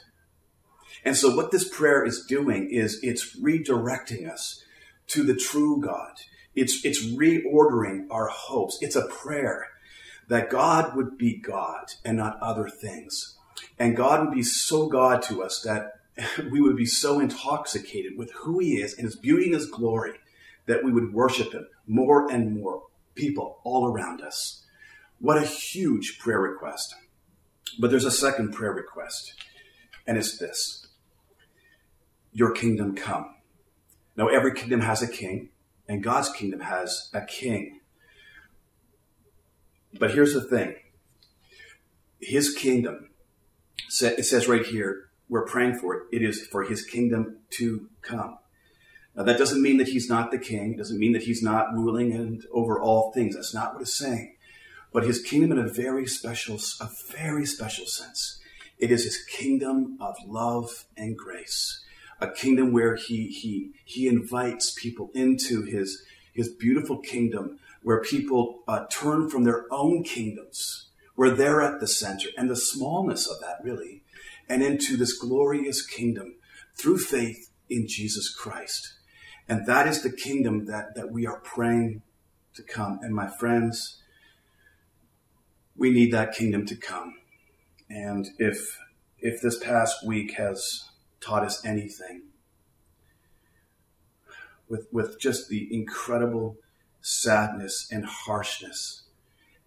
And 1.05 1.15
so 1.15 1.35
what 1.35 1.51
this 1.51 1.67
prayer 1.67 2.03
is 2.03 2.25
doing 2.27 2.69
is 2.69 2.99
it's 3.01 3.39
redirecting 3.39 4.29
us 4.29 4.63
to 5.07 5.23
the 5.23 5.35
true 5.35 5.79
God. 5.79 6.15
It's, 6.55 6.83
it's 6.83 7.05
reordering 7.05 8.07
our 8.09 8.27
hopes. 8.27 8.77
It's 8.81 8.95
a 8.95 9.07
prayer 9.07 9.67
that 10.27 10.49
God 10.49 10.95
would 10.95 11.17
be 11.17 11.37
God 11.37 11.93
and 12.03 12.17
not 12.17 12.39
other 12.41 12.67
things. 12.67 13.36
And 13.79 13.95
God 13.95 14.21
would 14.21 14.33
be 14.33 14.43
so 14.43 14.87
God 14.87 15.21
to 15.23 15.43
us 15.43 15.61
that 15.61 15.93
we 16.51 16.61
would 16.61 16.77
be 16.77 16.85
so 16.85 17.19
intoxicated 17.19 18.17
with 18.17 18.31
who 18.31 18.59
He 18.59 18.77
is 18.81 18.93
and 18.93 19.05
His 19.05 19.15
beauty 19.15 19.45
and 19.45 19.55
His 19.55 19.69
glory 19.69 20.13
that 20.65 20.83
we 20.83 20.91
would 20.91 21.13
worship 21.13 21.53
Him 21.53 21.67
more 21.85 22.31
and 22.31 22.59
more 22.59 22.83
people 23.15 23.59
all 23.63 23.87
around 23.87 24.21
us. 24.21 24.63
What 25.19 25.37
a 25.37 25.45
huge 25.45 26.19
prayer 26.19 26.39
request. 26.39 26.95
But 27.79 27.91
there's 27.91 28.05
a 28.05 28.11
second 28.11 28.53
prayer 28.53 28.71
request, 28.71 29.33
and 30.05 30.17
it's 30.17 30.37
this 30.37 30.87
Your 32.31 32.51
kingdom 32.51 32.95
come. 32.95 33.35
Now, 34.15 34.27
every 34.27 34.53
kingdom 34.53 34.81
has 34.81 35.01
a 35.01 35.07
king, 35.07 35.49
and 35.87 36.03
God's 36.03 36.29
kingdom 36.29 36.61
has 36.61 37.09
a 37.13 37.21
king. 37.21 37.81
But 39.99 40.11
here's 40.11 40.33
the 40.33 40.41
thing 40.41 40.75
His 42.19 42.53
kingdom, 42.53 43.06
it 43.87 44.25
says 44.25 44.47
right 44.47 44.65
here, 44.65 45.09
we're 45.29 45.45
praying 45.45 45.79
for 45.79 45.95
it, 45.95 46.03
it 46.11 46.21
is 46.21 46.45
for 46.47 46.63
His 46.63 46.83
kingdom 46.83 47.37
to 47.51 47.89
come. 48.01 48.37
Now, 49.15 49.23
that 49.23 49.37
doesn't 49.37 49.61
mean 49.61 49.77
that 49.77 49.89
He's 49.89 50.09
not 50.09 50.31
the 50.31 50.37
king, 50.37 50.73
it 50.73 50.77
doesn't 50.77 50.99
mean 50.99 51.13
that 51.13 51.23
He's 51.23 51.43
not 51.43 51.73
ruling 51.73 52.13
and 52.13 52.43
over 52.51 52.79
all 52.79 53.11
things. 53.11 53.35
That's 53.35 53.53
not 53.53 53.73
what 53.73 53.81
it's 53.81 53.97
saying. 53.97 54.35
But 54.93 55.03
His 55.03 55.21
kingdom 55.21 55.51
in 55.51 55.59
a 55.59 55.67
very 55.67 56.07
special, 56.07 56.59
a 56.79 56.89
very 57.11 57.45
special 57.45 57.85
sense. 57.85 58.39
It 58.77 58.91
is 58.91 59.03
His 59.03 59.23
kingdom 59.23 59.97
of 59.99 60.15
love 60.25 60.85
and 60.95 61.17
grace 61.17 61.83
a 62.19 62.31
kingdom 62.31 62.71
where 62.71 62.95
he 62.95 63.27
he 63.27 63.71
he 63.85 64.07
invites 64.07 64.71
people 64.71 65.11
into 65.13 65.63
his 65.63 66.03
his 66.33 66.49
beautiful 66.49 66.97
kingdom 66.97 67.59
where 67.83 68.01
people 68.01 68.59
uh, 68.67 68.85
turn 68.89 69.29
from 69.29 69.43
their 69.43 69.65
own 69.71 70.03
kingdoms 70.03 70.86
where 71.17 71.31
they're 71.31 71.61
at 71.61 71.81
the 71.81 71.87
center 71.87 72.29
and 72.37 72.49
the 72.49 72.55
smallness 72.55 73.27
of 73.27 73.41
that 73.41 73.57
really 73.61 74.01
and 74.47 74.63
into 74.63 74.95
this 74.95 75.13
glorious 75.13 75.85
kingdom 75.85 76.35
through 76.75 76.97
faith 76.97 77.51
in 77.69 77.85
jesus 77.87 78.33
christ 78.33 78.93
and 79.49 79.65
that 79.65 79.85
is 79.85 80.01
the 80.01 80.11
kingdom 80.11 80.65
that 80.65 80.95
that 80.95 81.11
we 81.11 81.27
are 81.27 81.41
praying 81.41 82.01
to 82.53 82.63
come 82.63 82.97
and 83.01 83.13
my 83.13 83.27
friends 83.27 84.01
we 85.75 85.91
need 85.91 86.11
that 86.13 86.33
kingdom 86.33 86.65
to 86.65 86.75
come 86.75 87.15
and 87.89 88.29
if 88.39 88.79
if 89.19 89.41
this 89.41 89.57
past 89.57 90.05
week 90.05 90.33
has 90.33 90.89
taught 91.19 91.43
us 91.43 91.65
anything. 91.65 92.23
With, 94.69 94.87
with 94.91 95.19
just 95.19 95.49
the 95.49 95.67
incredible 95.73 96.57
sadness 97.01 97.87
and 97.91 98.05
harshness 98.05 99.03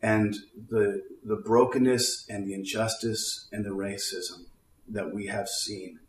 and 0.03 0.37
the, 0.69 1.03
the 1.25 1.37
brokenness 1.37 2.27
and 2.29 2.47
the 2.47 2.55
injustice 2.55 3.49
and 3.53 3.65
the 3.65 3.71
racism 3.71 4.47
that 4.89 5.15
we 5.15 5.27
have 5.27 5.49
seen. 5.49 6.01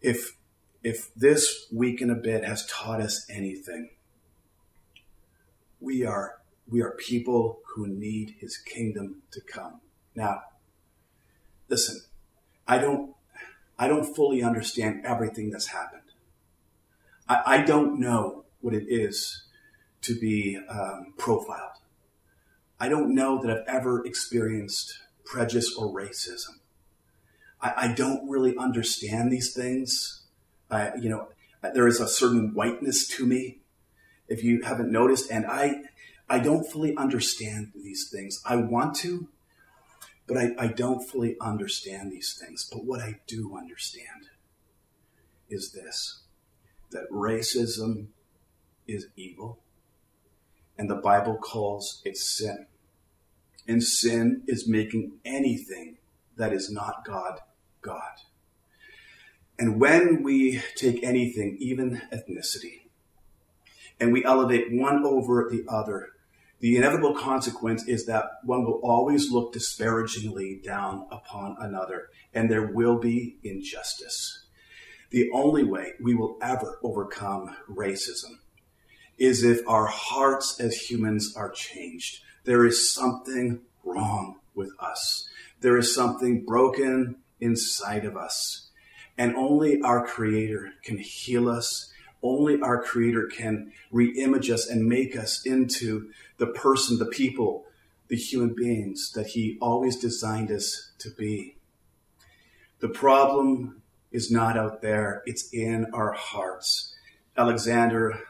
If, 0.00 0.36
if 0.82 1.14
this 1.14 1.66
week 1.72 2.00
and 2.00 2.10
a 2.10 2.14
bit 2.14 2.44
has 2.44 2.66
taught 2.66 3.00
us 3.00 3.26
anything, 3.30 3.90
we 5.80 6.04
are, 6.04 6.36
we 6.68 6.82
are 6.82 6.90
people 6.92 7.60
who 7.74 7.86
need 7.86 8.36
his 8.38 8.56
kingdom 8.56 9.22
to 9.32 9.40
come. 9.40 9.80
Now, 10.14 10.42
listen, 11.68 12.02
I 12.66 12.78
don't 12.78 13.14
I 13.80 13.88
don't 13.88 14.14
fully 14.14 14.42
understand 14.42 15.06
everything 15.06 15.48
that's 15.48 15.68
happened. 15.68 16.02
I, 17.26 17.42
I 17.46 17.62
don't 17.62 17.98
know 17.98 18.44
what 18.60 18.74
it 18.74 18.84
is 18.88 19.44
to 20.02 20.14
be 20.14 20.60
um, 20.68 21.14
profiled. 21.16 21.79
I 22.80 22.88
don't 22.88 23.14
know 23.14 23.40
that 23.42 23.50
I've 23.50 23.68
ever 23.68 24.04
experienced 24.06 24.98
prejudice 25.24 25.76
or 25.76 25.94
racism. 25.94 26.60
I, 27.60 27.72
I 27.76 27.92
don't 27.92 28.28
really 28.28 28.56
understand 28.56 29.30
these 29.30 29.52
things. 29.52 30.22
I, 30.70 30.92
you 30.96 31.10
know, 31.10 31.28
there 31.74 31.86
is 31.86 32.00
a 32.00 32.08
certain 32.08 32.54
whiteness 32.54 33.06
to 33.08 33.26
me, 33.26 33.58
if 34.28 34.42
you 34.42 34.62
haven't 34.62 34.90
noticed, 34.90 35.30
and 35.30 35.44
I, 35.44 35.82
I 36.28 36.38
don't 36.38 36.64
fully 36.64 36.96
understand 36.96 37.72
these 37.74 38.08
things. 38.10 38.40
I 38.46 38.56
want 38.56 38.94
to, 38.96 39.28
but 40.26 40.38
I, 40.38 40.50
I 40.58 40.66
don't 40.68 41.06
fully 41.06 41.36
understand 41.40 42.10
these 42.10 42.38
things. 42.40 42.66
But 42.70 42.84
what 42.84 43.00
I 43.00 43.20
do 43.26 43.56
understand 43.58 44.30
is 45.50 45.72
this 45.72 46.22
that 46.92 47.08
racism 47.10 48.06
is 48.88 49.08
evil, 49.16 49.58
and 50.78 50.88
the 50.88 50.96
Bible 50.96 51.36
calls 51.36 52.00
it 52.04 52.16
sin. 52.16 52.66
And 53.66 53.82
sin 53.82 54.42
is 54.46 54.68
making 54.68 55.18
anything 55.24 55.98
that 56.36 56.52
is 56.52 56.70
not 56.70 57.04
God, 57.04 57.38
God. 57.82 58.14
And 59.58 59.78
when 59.78 60.22
we 60.22 60.62
take 60.76 61.04
anything, 61.04 61.56
even 61.60 62.00
ethnicity, 62.12 62.88
and 64.00 64.12
we 64.12 64.24
elevate 64.24 64.72
one 64.72 65.04
over 65.04 65.48
the 65.50 65.64
other, 65.68 66.08
the 66.60 66.76
inevitable 66.76 67.14
consequence 67.14 67.86
is 67.86 68.06
that 68.06 68.24
one 68.44 68.64
will 68.64 68.80
always 68.82 69.30
look 69.30 69.52
disparagingly 69.52 70.60
down 70.64 71.06
upon 71.10 71.56
another, 71.58 72.08
and 72.34 72.50
there 72.50 72.66
will 72.66 72.98
be 72.98 73.36
injustice. 73.42 74.46
The 75.10 75.30
only 75.32 75.64
way 75.64 75.92
we 76.00 76.14
will 76.14 76.38
ever 76.40 76.78
overcome 76.82 77.56
racism 77.68 78.38
is 79.18 79.42
if 79.42 79.66
our 79.68 79.86
hearts 79.86 80.60
as 80.60 80.74
humans 80.74 81.34
are 81.36 81.50
changed. 81.50 82.20
There 82.44 82.66
is 82.66 82.92
something 82.92 83.60
wrong 83.84 84.36
with 84.54 84.70
us. 84.78 85.28
There 85.60 85.76
is 85.76 85.94
something 85.94 86.44
broken 86.44 87.16
inside 87.40 88.04
of 88.04 88.16
us. 88.16 88.68
And 89.18 89.36
only 89.36 89.80
our 89.82 90.06
Creator 90.06 90.72
can 90.82 90.98
heal 90.98 91.48
us 91.48 91.90
only 92.22 92.60
our 92.60 92.82
Creator 92.82 93.26
can 93.26 93.72
reimage 93.92 94.50
us 94.50 94.68
and 94.68 94.86
make 94.86 95.16
us 95.16 95.44
into 95.46 96.10
the 96.38 96.46
person, 96.46 96.98
the 96.98 97.06
people, 97.06 97.64
the 98.08 98.16
human 98.16 98.54
beings 98.54 99.12
that 99.12 99.28
He 99.28 99.56
always 99.60 99.96
designed 99.96 100.50
us 100.50 100.90
to 100.98 101.10
be. 101.10 101.56
The 102.80 102.88
problem 102.88 103.82
is 104.12 104.30
not 104.30 104.56
out 104.56 104.82
there, 104.82 105.22
it's 105.26 105.48
in 105.52 105.86
our 105.92 106.12
hearts. 106.12 106.94
Alexander 107.36 108.20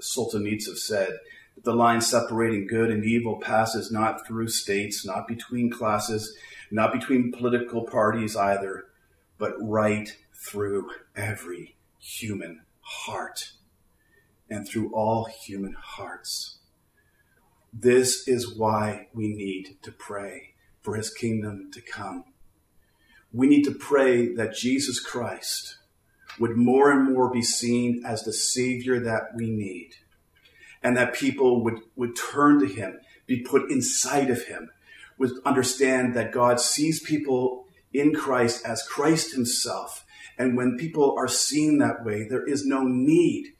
Solzhenitsyn 0.00 0.76
said 0.76 1.18
the 1.64 1.74
line 1.74 2.00
separating 2.00 2.66
good 2.66 2.90
and 2.90 3.04
evil 3.04 3.38
passes 3.40 3.90
not 3.90 4.26
through 4.26 4.48
states, 4.48 5.04
not 5.04 5.26
between 5.26 5.70
classes, 5.70 6.36
not 6.70 6.92
between 6.92 7.32
political 7.32 7.84
parties 7.84 8.36
either, 8.36 8.84
but 9.38 9.54
right 9.60 10.16
through 10.34 10.90
every 11.14 11.76
human 11.98 12.62
heart 12.80 13.52
and 14.48 14.68
through 14.68 14.92
all 14.94 15.24
human 15.24 15.74
hearts. 15.78 16.58
This 17.72 18.26
is 18.28 18.56
why 18.56 19.08
we 19.12 19.28
need 19.34 19.76
to 19.82 19.92
pray 19.92 20.54
for 20.82 20.94
his 20.94 21.10
kingdom 21.10 21.70
to 21.72 21.80
come. 21.80 22.24
We 23.32 23.48
need 23.48 23.64
to 23.64 23.74
pray 23.74 24.34
that 24.34 24.54
Jesus 24.54 25.00
Christ 25.00 25.78
would 26.38 26.56
more 26.56 26.90
and 26.90 27.12
more 27.12 27.30
be 27.30 27.42
seen 27.42 28.02
as 28.06 28.22
the 28.22 28.32
Savior 28.32 29.00
that 29.00 29.34
we 29.34 29.50
need. 29.50 29.90
And 30.86 30.96
that 30.96 31.14
people 31.14 31.64
would, 31.64 31.80
would 31.96 32.14
turn 32.14 32.60
to 32.60 32.66
Him, 32.66 33.00
be 33.26 33.40
put 33.40 33.72
inside 33.72 34.30
of 34.30 34.44
Him, 34.44 34.70
would 35.18 35.32
understand 35.44 36.14
that 36.14 36.30
God 36.30 36.60
sees 36.60 37.00
people 37.00 37.66
in 37.92 38.14
Christ 38.14 38.64
as 38.64 38.86
Christ 38.86 39.34
Himself. 39.34 40.04
And 40.38 40.56
when 40.56 40.76
people 40.78 41.16
are 41.18 41.26
seen 41.26 41.78
that 41.78 42.04
way, 42.04 42.28
there 42.28 42.46
is 42.46 42.64
no 42.64 42.84
need 42.84 43.54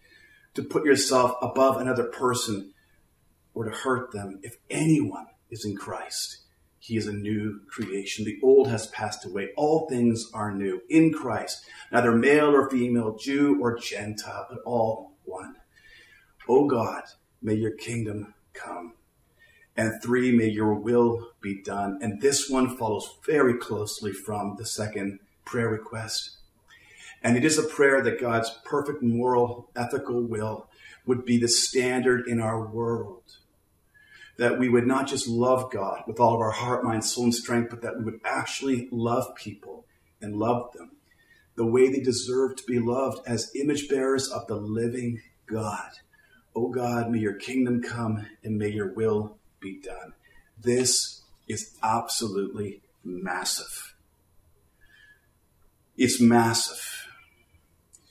to 0.54 0.62
put 0.62 0.85
yourself 0.85 1.35
above 1.42 1.80
another 1.80 2.04
person 2.04 2.73
or 3.54 3.64
to 3.64 3.73
hurt 3.73 4.12
them. 4.12 4.38
If 4.45 4.59
anyone 4.71 5.26
is 5.50 5.64
in 5.64 5.75
Christ, 5.75 6.45
he 6.78 6.97
is 6.97 7.09
a 7.09 7.12
new 7.12 7.62
creation. 7.68 8.25
The 8.25 8.38
old 8.40 8.68
has 8.68 8.87
passed 8.87 9.26
away. 9.26 9.49
All 9.56 9.88
things 9.88 10.30
are 10.33 10.54
new 10.54 10.80
in 10.88 11.12
Christ, 11.12 11.66
neither 11.90 12.12
male 12.12 12.54
or 12.54 12.71
female, 12.71 13.16
Jew 13.16 13.59
or 13.61 13.76
Gentile, 13.76 14.47
but 14.49 14.61
all 14.64 15.16
one. 15.25 15.56
O 16.49 16.61
oh 16.61 16.67
God, 16.67 17.03
may 17.43 17.55
your 17.55 17.73
kingdom 17.73 18.35
come. 18.53 18.95
And 19.76 20.00
three, 20.03 20.33
may 20.33 20.49
your 20.49 20.75
will 20.75 21.33
be 21.41 21.61
done. 21.62 21.99
And 22.00 22.21
this 22.21 22.49
one 22.49 22.76
follows 22.76 23.19
very 23.26 23.55
closely 23.55 24.12
from 24.12 24.57
the 24.57 24.65
second 24.65 25.19
prayer 25.45 25.69
request. 25.69 26.37
And 27.23 27.37
it 27.37 27.45
is 27.45 27.59
a 27.59 27.62
prayer 27.62 28.03
that 28.03 28.21
God's 28.21 28.50
perfect 28.65 29.03
moral, 29.03 29.71
ethical 29.76 30.23
will 30.23 30.69
would 31.05 31.25
be 31.25 31.38
the 31.38 31.49
standard 31.49 32.26
in 32.26 32.41
our 32.41 32.67
world 32.67 33.23
that 34.38 34.59
we 34.59 34.69
would 34.69 34.87
not 34.87 35.07
just 35.07 35.26
love 35.26 35.71
God 35.71 36.03
with 36.07 36.21
all 36.21 36.35
of 36.35 36.41
our 36.41 36.50
heart, 36.50 36.85
mind, 36.85 37.05
soul, 37.05 37.25
and 37.25 37.35
strength, 37.35 37.71
but 37.71 37.83
that 37.83 37.99
we 37.99 38.05
would 38.05 38.21
actually 38.25 38.88
love 38.91 39.35
people 39.35 39.87
and 40.21 40.37
love 40.37 40.73
them 40.73 40.93
the 41.57 41.67
way 41.67 41.88
they 41.88 42.00
deserve 42.00 42.55
to 42.57 42.65
be 42.65 42.79
loved 42.79 43.26
as 43.26 43.50
image 43.55 43.88
bearers 43.88 44.29
of 44.29 44.47
the 44.47 44.57
living 44.57 45.23
God. 45.47 45.91
Oh 46.57 46.69
God, 46.69 47.11
may 47.11 47.19
your 47.19 47.35
kingdom 47.35 47.83
come 47.83 48.27
and 48.43 48.59
may 48.59 48.71
your 48.71 48.93
will 48.93 49.37
be 49.61 49.79
done. 49.81 50.15
This 50.61 51.23
is 51.47 51.77
absolutely 51.83 52.81
massive. 53.05 53.95
It's 55.97 56.21
massive. 56.21 57.09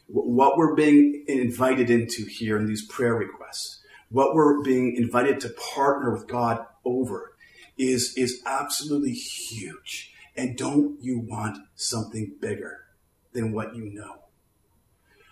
What 0.07 0.57
we're 0.57 0.75
being 0.75 1.25
invited 1.27 1.89
into 1.89 2.25
here 2.25 2.57
in 2.57 2.67
these 2.67 2.85
prayer 2.85 3.15
requests 3.15 3.81
what 4.09 4.35
we're 4.35 4.61
being 4.61 4.95
invited 4.95 5.39
to 5.41 5.49
partner 5.49 6.13
with 6.13 6.27
God 6.27 6.65
over 6.83 7.35
is, 7.77 8.13
is 8.15 8.41
absolutely 8.45 9.13
huge. 9.13 10.13
And 10.35 10.57
don't 10.57 10.97
you 11.01 11.19
want 11.19 11.57
something 11.75 12.35
bigger 12.39 12.85
than 13.33 13.51
what 13.51 13.75
you 13.75 13.93
know? 13.93 14.15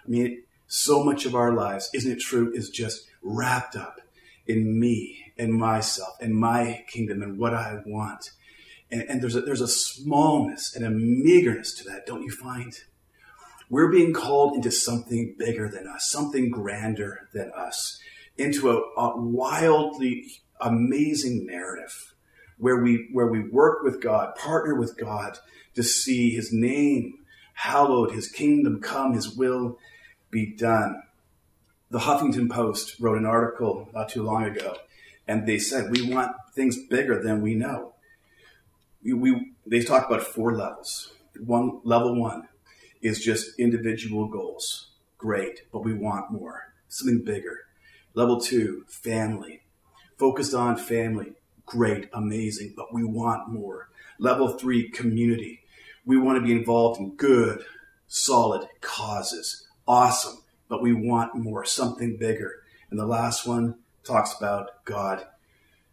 I 0.05 0.09
mean, 0.09 0.43
so 0.73 1.03
much 1.03 1.27
of 1.27 1.35
our 1.35 1.53
lives, 1.53 1.87
isn't 1.93 2.11
it 2.11 2.19
true, 2.19 2.51
is 2.51 2.67
just 2.69 3.05
wrapped 3.21 3.75
up 3.75 4.01
in 4.47 4.79
me 4.79 5.31
and 5.37 5.53
myself 5.53 6.15
and 6.19 6.33
my 6.33 6.83
kingdom 6.87 7.21
and 7.21 7.37
what 7.37 7.53
I 7.53 7.81
want. 7.85 8.31
And, 8.91 9.03
and 9.03 9.21
there's, 9.21 9.35
a, 9.35 9.41
there's 9.41 9.61
a 9.61 9.67
smallness 9.67 10.75
and 10.75 10.83
a 10.83 10.89
meagerness 10.89 11.75
to 11.75 11.83
that, 11.89 12.07
don't 12.07 12.23
you 12.23 12.31
find? 12.31 12.73
We're 13.69 13.91
being 13.91 14.13
called 14.13 14.55
into 14.55 14.71
something 14.71 15.35
bigger 15.37 15.69
than 15.69 15.87
us, 15.87 16.09
something 16.09 16.49
grander 16.49 17.29
than 17.33 17.51
us 17.55 17.99
into 18.35 18.71
a, 18.71 18.99
a 18.99 19.21
wildly 19.21 20.25
amazing 20.59 21.45
narrative 21.45 22.15
where 22.57 22.81
we 22.81 23.09
where 23.11 23.27
we 23.27 23.47
work 23.47 23.83
with 23.83 24.01
God, 24.01 24.33
partner 24.35 24.73
with 24.73 24.97
God 24.97 25.37
to 25.75 25.83
see 25.83 26.31
His 26.31 26.51
name 26.51 27.19
hallowed, 27.53 28.11
His 28.11 28.27
kingdom 28.27 28.81
come, 28.81 29.13
His 29.13 29.29
will 29.29 29.77
be 30.33 30.47
done. 30.47 31.03
The 31.91 31.99
Huffington 31.99 32.49
Post 32.49 32.99
wrote 32.99 33.19
an 33.19 33.25
article 33.25 33.87
not 33.93 34.09
too 34.09 34.23
long 34.23 34.43
ago, 34.43 34.75
and 35.27 35.47
they 35.47 35.59
said 35.59 35.91
we 35.91 36.11
want 36.11 36.35
things 36.55 36.77
bigger 36.89 37.21
than 37.21 37.41
we 37.41 37.53
know. 37.53 37.93
We, 39.03 39.13
we 39.13 39.51
they 39.65 39.81
talk 39.81 40.07
about 40.07 40.23
four 40.23 40.55
levels. 40.55 41.13
One 41.39 41.79
level 41.83 42.19
one 42.19 42.49
is 43.01 43.23
just 43.23 43.59
individual 43.59 44.27
goals, 44.27 44.89
great, 45.17 45.61
but 45.71 45.83
we 45.83 45.93
want 45.93 46.31
more, 46.31 46.73
something 46.89 47.23
bigger. 47.23 47.59
Level 48.15 48.39
two, 48.41 48.85
family. 48.87 49.61
Focused 50.17 50.53
on 50.53 50.77
family. 50.77 51.33
Great, 51.65 52.09
amazing, 52.13 52.73
but 52.75 52.93
we 52.93 53.03
want 53.03 53.49
more. 53.49 53.89
Level 54.19 54.49
three, 54.49 54.89
community. 54.89 55.61
We 56.05 56.17
want 56.17 56.37
to 56.37 56.45
be 56.45 56.51
involved 56.51 56.99
in 56.99 57.15
good, 57.15 57.63
solid 58.07 58.67
causes. 58.81 59.67
Awesome, 59.87 60.43
but 60.69 60.81
we 60.81 60.93
want 60.93 61.35
more, 61.35 61.65
something 61.65 62.17
bigger. 62.17 62.63
And 62.89 62.99
the 62.99 63.05
last 63.05 63.45
one 63.45 63.75
talks 64.03 64.35
about 64.37 64.85
God 64.85 65.25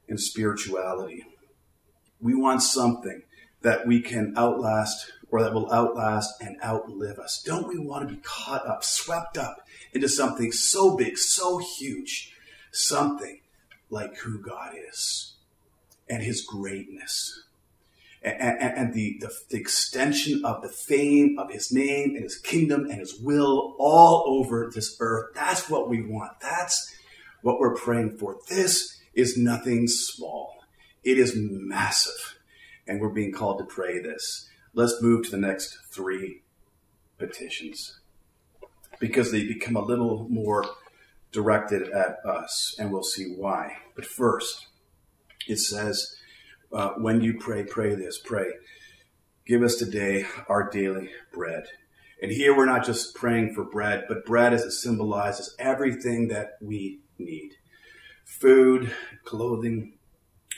and 0.09 0.21
spirituality. 0.21 1.25
We 2.21 2.35
want 2.35 2.63
something 2.63 3.23
that 3.63 3.87
we 3.87 4.01
can 4.01 4.35
outlast 4.37 5.13
or 5.31 5.43
that 5.43 5.55
will 5.55 5.73
outlast 5.73 6.41
and 6.41 6.57
outlive 6.63 7.19
us. 7.19 7.43
Don't 7.45 7.69
we 7.69 7.79
want 7.79 8.09
to 8.09 8.15
be 8.15 8.21
caught 8.23 8.67
up, 8.67 8.85
swept 8.85 9.39
up 9.39 9.67
into 9.93 10.09
something 10.09 10.53
so 10.53 10.97
big, 10.97 11.17
so 11.17 11.59
huge, 11.59 12.35
something 12.73 13.41
like 13.91 14.17
who 14.19 14.39
God 14.39 14.75
is 14.89 15.35
and 16.09 16.23
his 16.23 16.43
greatness. 16.43 17.45
And, 18.23 18.61
and, 18.61 18.79
and 18.79 18.95
the, 18.95 19.17
the, 19.21 19.33
the, 19.49 19.57
extension 19.59 20.45
of 20.45 20.61
the 20.61 20.69
fame 20.69 21.39
of 21.39 21.51
his 21.51 21.73
name 21.73 22.15
and 22.15 22.23
his 22.23 22.37
kingdom 22.37 22.85
and 22.85 23.01
his 23.01 23.19
will 23.19 23.75
all 23.79 24.25
over 24.27 24.71
this 24.75 24.97
earth. 25.01 25.31
That's 25.35 25.71
what 25.71 25.89
we 25.89 26.03
want. 26.03 26.39
That's 26.41 26.95
what 27.41 27.59
we're 27.59 27.75
praying 27.75 28.19
for. 28.19 28.37
This 28.49 29.01
is 29.15 29.39
nothing 29.39 29.89
small. 29.89 30.59
It 31.03 31.19
is 31.19 31.33
massive. 31.35 32.37
And 32.87 33.01
we're 33.01 33.09
being 33.09 33.33
called 33.33 33.59
to 33.59 33.65
pray 33.65 34.01
this. 34.01 34.49
Let's 34.75 35.01
move 35.01 35.25
to 35.25 35.31
the 35.31 35.39
next 35.39 35.79
three 35.91 36.43
petitions 37.19 38.01
because 38.99 39.33
they 39.33 39.47
become 39.47 39.77
a 39.77 39.85
little 39.85 40.27
more 40.29 40.65
directed 41.33 41.91
at 41.91 42.19
us, 42.25 42.75
and 42.79 42.93
we'll 42.93 43.03
see 43.03 43.35
why. 43.37 43.77
But 43.95 44.05
first, 44.05 44.67
it 45.47 45.59
says, 45.59 46.17
uh, 46.73 46.91
when 46.91 47.21
you 47.21 47.39
pray, 47.39 47.65
pray 47.65 47.95
this, 47.95 48.19
pray. 48.19 48.53
Give 49.47 49.63
us 49.63 49.77
today 49.77 50.27
our 50.49 50.71
daily 50.71 51.11
bread. 51.33 51.65
And 52.23 52.31
here 52.31 52.57
we're 52.57 52.67
not 52.67 52.85
just 52.85 53.15
praying 53.15 53.55
for 53.55 53.65
bread, 53.65 54.05
but 54.07 54.27
bread 54.27 54.53
as 54.53 54.63
it 54.63 54.73
symbolizes 54.73 55.55
everything 55.59 56.29
that 56.29 56.59
we 56.61 57.01
need 57.19 57.53
food, 58.25 58.93
clothing, 59.25 59.99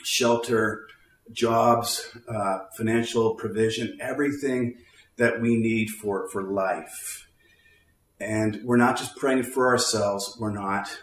shelter, 0.03 0.87
jobs, 1.31 2.15
uh, 2.27 2.59
financial 2.77 3.35
provision, 3.35 3.97
everything 3.99 4.77
that 5.17 5.41
we 5.41 5.57
need 5.57 5.89
for, 5.89 6.29
for 6.29 6.43
life. 6.43 7.27
And 8.19 8.61
we're 8.63 8.77
not 8.77 8.97
just 8.97 9.15
praying 9.15 9.43
for 9.43 9.67
ourselves. 9.67 10.37
We're 10.39 10.51
not. 10.51 10.99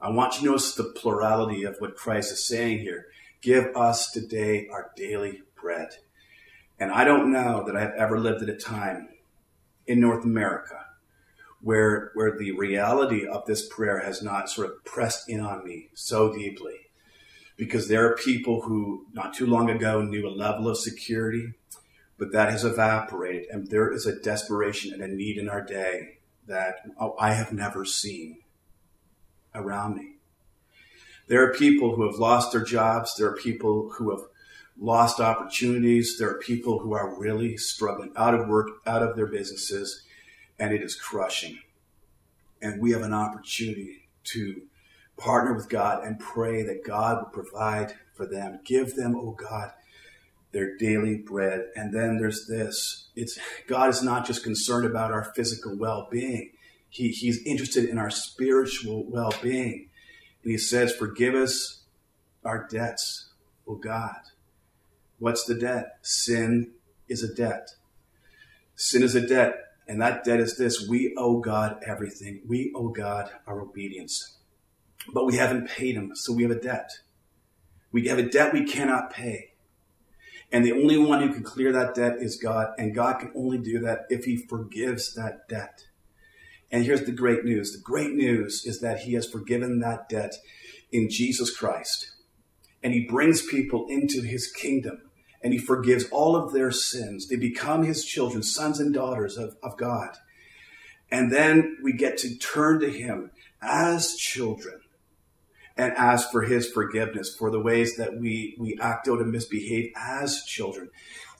I 0.00 0.10
want 0.10 0.34
you 0.34 0.40
to 0.40 0.46
notice 0.46 0.74
the 0.74 0.84
plurality 0.84 1.64
of 1.64 1.76
what 1.78 1.96
Christ 1.96 2.32
is 2.32 2.46
saying 2.46 2.78
here. 2.78 3.06
Give 3.42 3.76
us 3.76 4.10
today 4.10 4.68
our 4.70 4.92
daily 4.96 5.42
bread. 5.60 5.88
And 6.78 6.92
I 6.92 7.04
don't 7.04 7.32
know 7.32 7.64
that 7.66 7.76
I've 7.76 7.94
ever 7.94 8.18
lived 8.18 8.42
at 8.42 8.48
a 8.48 8.56
time 8.56 9.08
in 9.86 10.00
North 10.00 10.24
America 10.24 10.86
where, 11.60 12.12
where 12.14 12.36
the 12.38 12.52
reality 12.52 13.26
of 13.26 13.44
this 13.46 13.68
prayer 13.68 13.98
has 14.00 14.22
not 14.22 14.48
sort 14.48 14.68
of 14.68 14.84
pressed 14.84 15.28
in 15.28 15.40
on 15.40 15.64
me 15.64 15.90
so 15.94 16.32
deeply 16.32 16.76
because 17.56 17.88
there 17.88 18.06
are 18.06 18.16
people 18.16 18.62
who 18.62 19.06
not 19.12 19.34
too 19.34 19.46
long 19.46 19.70
ago 19.70 20.02
knew 20.02 20.26
a 20.26 20.30
level 20.30 20.68
of 20.68 20.78
security, 20.78 21.52
but 22.18 22.32
that 22.32 22.50
has 22.50 22.64
evaporated. 22.64 23.46
And 23.50 23.68
there 23.68 23.92
is 23.92 24.06
a 24.06 24.20
desperation 24.20 24.92
and 24.92 25.02
a 25.02 25.08
need 25.08 25.36
in 25.36 25.48
our 25.48 25.62
day 25.62 26.18
that 26.46 26.76
I 27.18 27.34
have 27.34 27.52
never 27.52 27.84
seen 27.84 28.38
around 29.54 29.96
me. 29.96 30.16
There 31.28 31.42
are 31.42 31.54
people 31.54 31.94
who 31.94 32.06
have 32.10 32.18
lost 32.18 32.52
their 32.52 32.64
jobs. 32.64 33.14
There 33.16 33.28
are 33.28 33.36
people 33.36 33.90
who 33.96 34.10
have 34.10 34.26
lost 34.78 35.20
opportunities. 35.20 36.16
There 36.18 36.30
are 36.30 36.38
people 36.38 36.80
who 36.80 36.94
are 36.94 37.18
really 37.18 37.56
struggling 37.56 38.12
out 38.16 38.34
of 38.34 38.48
work, 38.48 38.68
out 38.86 39.02
of 39.02 39.16
their 39.16 39.26
businesses, 39.26 40.02
and 40.58 40.72
it 40.72 40.82
is 40.82 40.94
crushing. 40.94 41.58
And 42.60 42.80
we 42.80 42.92
have 42.92 43.02
an 43.02 43.14
opportunity 43.14 44.08
to 44.24 44.62
partner 45.16 45.54
with 45.54 45.68
God 45.68 46.04
and 46.04 46.18
pray 46.18 46.62
that 46.62 46.84
God 46.84 47.18
will 47.18 47.42
provide 47.42 47.94
for 48.14 48.26
them. 48.26 48.60
Give 48.64 48.94
them, 48.94 49.16
oh 49.16 49.32
God, 49.32 49.72
their 50.52 50.76
daily 50.76 51.16
bread. 51.16 51.66
And 51.74 51.94
then 51.94 52.18
there's 52.18 52.46
this. 52.46 53.08
It's 53.16 53.38
God 53.66 53.90
is 53.90 54.02
not 54.02 54.26
just 54.26 54.42
concerned 54.42 54.86
about 54.86 55.12
our 55.12 55.32
physical 55.34 55.76
well-being. 55.76 56.52
He, 56.88 57.08
he's 57.08 57.44
interested 57.46 57.88
in 57.88 57.98
our 57.98 58.10
spiritual 58.10 59.04
well-being. 59.08 59.88
And 60.42 60.50
he 60.50 60.58
says, 60.58 60.94
forgive 60.94 61.34
us 61.34 61.84
our 62.44 62.66
debts, 62.68 63.30
O 63.66 63.76
God. 63.76 64.20
What's 65.18 65.44
the 65.44 65.54
debt? 65.54 65.98
Sin 66.02 66.72
is 67.08 67.22
a 67.22 67.32
debt. 67.32 67.70
Sin 68.74 69.02
is 69.02 69.14
a 69.14 69.26
debt. 69.26 69.56
And 69.86 70.00
that 70.00 70.24
debt 70.24 70.40
is 70.40 70.56
this 70.56 70.88
we 70.88 71.14
owe 71.16 71.40
God 71.40 71.80
everything. 71.86 72.42
We 72.48 72.72
owe 72.74 72.88
God 72.88 73.30
our 73.46 73.60
obedience. 73.60 74.38
But 75.12 75.26
we 75.26 75.36
haven't 75.36 75.68
paid 75.68 75.96
Him, 75.96 76.12
so 76.14 76.32
we 76.32 76.42
have 76.42 76.52
a 76.52 76.60
debt. 76.60 76.90
We 77.90 78.08
have 78.08 78.18
a 78.18 78.28
debt 78.28 78.52
we 78.52 78.64
cannot 78.64 79.12
pay. 79.12 79.52
And 80.50 80.64
the 80.64 80.72
only 80.72 80.98
one 80.98 81.22
who 81.22 81.32
can 81.32 81.42
clear 81.42 81.72
that 81.72 81.94
debt 81.94 82.16
is 82.20 82.36
God. 82.36 82.68
And 82.78 82.94
God 82.94 83.18
can 83.20 83.32
only 83.34 83.58
do 83.58 83.80
that 83.80 84.06
if 84.10 84.24
He 84.24 84.36
forgives 84.36 85.14
that 85.14 85.48
debt. 85.48 85.86
And 86.72 86.84
here's 86.84 87.04
the 87.04 87.12
great 87.12 87.44
news 87.44 87.72
the 87.72 87.82
great 87.82 88.12
news 88.12 88.64
is 88.66 88.80
that 88.80 89.00
He 89.00 89.12
has 89.12 89.28
forgiven 89.28 89.78
that 89.80 90.08
debt 90.08 90.34
in 90.90 91.08
Jesus 91.08 91.54
Christ. 91.54 92.10
And 92.82 92.92
He 92.92 93.06
brings 93.06 93.46
people 93.46 93.86
into 93.88 94.22
His 94.22 94.50
kingdom 94.50 95.02
and 95.42 95.52
he 95.52 95.58
forgives 95.58 96.04
all 96.10 96.36
of 96.36 96.52
their 96.52 96.70
sins. 96.70 97.28
They 97.28 97.36
become 97.36 97.82
his 97.82 98.04
children, 98.04 98.42
sons 98.42 98.78
and 98.78 98.94
daughters 98.94 99.36
of, 99.36 99.56
of 99.62 99.76
God. 99.76 100.16
And 101.10 101.32
then 101.32 101.78
we 101.82 101.92
get 101.92 102.16
to 102.18 102.36
turn 102.38 102.80
to 102.80 102.90
him 102.90 103.32
as 103.60 104.14
children 104.14 104.80
and 105.76 105.92
ask 105.94 106.30
for 106.30 106.42
his 106.42 106.70
forgiveness 106.70 107.34
for 107.36 107.50
the 107.50 107.60
ways 107.60 107.96
that 107.96 108.18
we, 108.18 108.56
we 108.58 108.78
act 108.80 109.08
out 109.08 109.20
and 109.20 109.32
misbehave 109.32 109.92
as 109.96 110.42
children. 110.46 110.90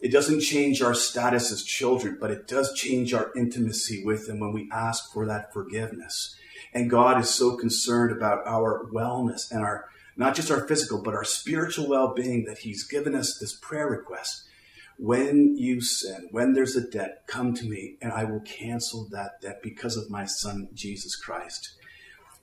It 0.03 0.11
doesn't 0.11 0.41
change 0.41 0.83
our 0.83 0.95
status 0.95 1.53
as 1.53 1.63
children, 1.63 2.19
but 2.21 2.33
it 2.33 2.49
does 2.49 2.75
change 2.75 3.15
our 3.15 3.31
intimacy 3.37 4.05
with 4.05 4.29
him 4.29 4.41
when 4.41 4.53
we 4.53 4.69
ask 4.73 5.13
for 5.13 5.25
that 5.27 5.53
forgiveness. 5.53 6.35
And 6.75 6.91
God 6.91 7.21
is 7.21 7.31
so 7.31 7.57
concerned 7.57 8.11
about 8.11 8.45
our 8.45 8.85
wellness 8.93 9.51
and 9.51 9.63
our 9.63 9.87
not 10.17 10.35
just 10.35 10.51
our 10.51 10.67
physical, 10.67 11.01
but 11.03 11.15
our 11.15 11.25
spiritual 11.25 11.89
well 11.89 12.13
being, 12.13 12.45
that 12.45 12.59
He's 12.59 12.85
given 12.85 13.15
us 13.15 13.39
this 13.39 13.55
prayer 13.55 13.89
request. 13.89 14.43
When 14.99 15.57
you 15.57 15.81
sin, 15.81 16.29
when 16.33 16.53
there's 16.53 16.77
a 16.77 16.87
debt, 16.87 17.23
come 17.27 17.55
to 17.55 17.65
me 17.65 17.97
and 18.03 18.13
I 18.13 18.25
will 18.25 18.41
cancel 18.41 19.09
that 19.11 19.41
debt 19.41 19.61
because 19.63 19.97
of 19.97 20.11
my 20.11 20.27
Son, 20.27 20.69
Jesus 20.75 21.17
Christ. 21.17 21.73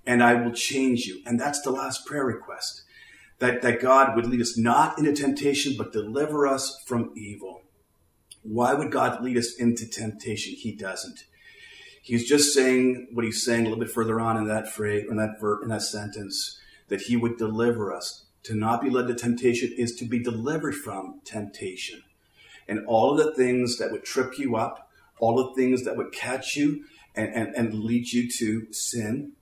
And 0.06 0.24
I 0.24 0.34
will 0.34 0.52
change 0.52 1.06
you. 1.06 1.22
And 1.26 1.40
that's 1.40 1.62
the 1.62 1.72
last 1.72 2.06
prayer 2.06 2.26
request 2.26 2.84
that, 3.40 3.62
that 3.62 3.82
God 3.82 4.16
would 4.16 4.26
lead 4.26 4.42
us 4.42 4.58
not 4.58 4.98
into 4.98 5.14
temptation, 5.14 5.76
but 5.78 5.94
deliver 5.94 6.46
us 6.46 6.82
from 6.86 7.12
evil. 7.16 7.62
Why 8.44 8.74
would 8.74 8.92
God 8.92 9.24
lead 9.24 9.38
us 9.38 9.56
into 9.56 9.88
temptation? 9.88 10.54
He 10.56 10.74
doesn't. 10.76 11.26
He's 12.02 12.28
just 12.28 12.54
saying 12.54 13.10
what 13.14 13.26
he's 13.26 13.44
saying 13.44 13.62
a 13.62 13.70
little 13.70 13.84
bit 13.84 13.92
further 13.92 14.20
on 14.20 14.38
in 14.38 14.48
that 14.48 14.72
phrase, 14.72 15.06
in 15.10 15.18
that 15.18 15.40
ver, 15.40 15.62
in 15.62 15.70
that 15.70 15.82
sentence 15.82 16.60
that 16.88 17.02
he 17.02 17.16
would 17.16 17.38
deliver 17.38 17.94
us. 17.94 18.26
To 18.44 18.56
not 18.56 18.82
be 18.82 18.90
led 18.90 19.08
to 19.08 19.16
temptation 19.16 19.74
is 19.78 19.96
to 19.98 20.06
be 20.06 20.20
delivered 20.20 20.76
from 20.76 21.22
temptation. 21.26 22.02
And 22.68 22.86
all 22.88 23.12
of 23.12 23.18
the 23.18 23.34
things 23.36 23.78
that 23.78 23.92
would 23.92 24.06
trip 24.06 24.40
you 24.40 24.56
up, 24.56 24.90
all 25.20 25.36
the 25.36 25.54
things 25.56 25.84
that 25.84 25.98
would 25.98 26.12
catch 26.12 26.56
you 26.56 26.86
and, 27.16 27.34
and, 27.34 27.56
and 27.56 27.74
lead 27.74 28.12
you 28.12 28.30
to 28.40 28.72
sin, 28.72 29.34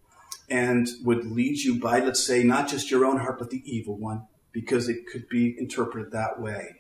and 0.49 0.88
would 1.03 1.25
lead 1.25 1.60
you 1.60 1.79
by, 1.79 1.99
let's 1.99 2.25
say, 2.25 2.43
not 2.43 2.69
just 2.69 2.89
your 2.89 3.05
own 3.05 3.17
heart, 3.17 3.39
but 3.39 3.49
the 3.49 3.63
evil 3.65 3.97
one, 3.97 4.27
because 4.51 4.88
it 4.88 5.05
could 5.12 5.27
be 5.29 5.55
interpreted 5.57 6.12
that 6.12 6.39
way. 6.39 6.75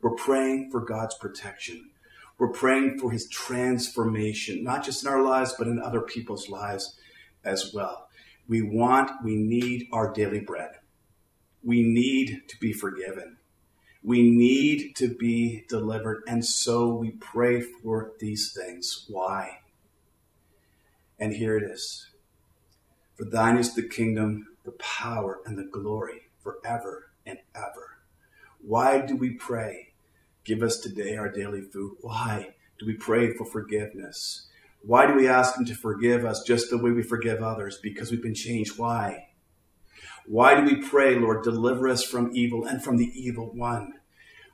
We're 0.00 0.14
praying 0.14 0.70
for 0.70 0.80
God's 0.80 1.14
protection. 1.14 1.90
We're 2.38 2.48
praying 2.48 2.98
for 2.98 3.10
his 3.10 3.28
transformation, 3.28 4.64
not 4.64 4.84
just 4.84 5.04
in 5.04 5.10
our 5.12 5.22
lives, 5.22 5.54
but 5.56 5.68
in 5.68 5.80
other 5.80 6.00
people's 6.00 6.48
lives 6.48 6.98
as 7.44 7.72
well. 7.72 8.08
We 8.48 8.62
want, 8.62 9.12
we 9.22 9.36
need 9.36 9.86
our 9.92 10.12
daily 10.12 10.40
bread. 10.40 10.70
We 11.62 11.82
need 11.82 12.48
to 12.48 12.56
be 12.58 12.72
forgiven. 12.72 13.36
We 14.02 14.22
need 14.28 14.96
to 14.96 15.14
be 15.14 15.64
delivered. 15.68 16.24
And 16.26 16.44
so 16.44 16.92
we 16.92 17.12
pray 17.12 17.60
for 17.60 18.12
these 18.18 18.52
things. 18.52 19.06
Why? 19.08 19.60
And 21.20 21.34
here 21.34 21.56
it 21.56 21.62
is. 21.62 22.08
For 23.14 23.24
thine 23.24 23.58
is 23.58 23.74
the 23.74 23.82
kingdom, 23.82 24.48
the 24.64 24.72
power, 24.72 25.40
and 25.44 25.58
the 25.58 25.64
glory 25.64 26.30
forever 26.42 27.10
and 27.26 27.38
ever. 27.54 27.98
Why 28.60 29.00
do 29.00 29.16
we 29.16 29.30
pray? 29.30 29.94
Give 30.44 30.62
us 30.62 30.78
today 30.78 31.16
our 31.16 31.30
daily 31.30 31.62
food. 31.62 31.96
Why 32.00 32.54
do 32.78 32.86
we 32.86 32.94
pray 32.94 33.32
for 33.32 33.44
forgiveness? 33.44 34.48
Why 34.84 35.06
do 35.06 35.14
we 35.14 35.28
ask 35.28 35.56
Him 35.56 35.64
to 35.66 35.74
forgive 35.74 36.24
us 36.24 36.42
just 36.42 36.70
the 36.70 36.78
way 36.78 36.90
we 36.90 37.02
forgive 37.02 37.42
others? 37.42 37.78
Because 37.80 38.10
we've 38.10 38.22
been 38.22 38.34
changed. 38.34 38.78
Why? 38.78 39.28
Why 40.26 40.54
do 40.54 40.64
we 40.64 40.82
pray, 40.82 41.16
Lord, 41.16 41.44
deliver 41.44 41.88
us 41.88 42.04
from 42.04 42.34
evil 42.34 42.64
and 42.64 42.82
from 42.82 42.96
the 42.96 43.10
evil 43.14 43.52
one? 43.54 43.94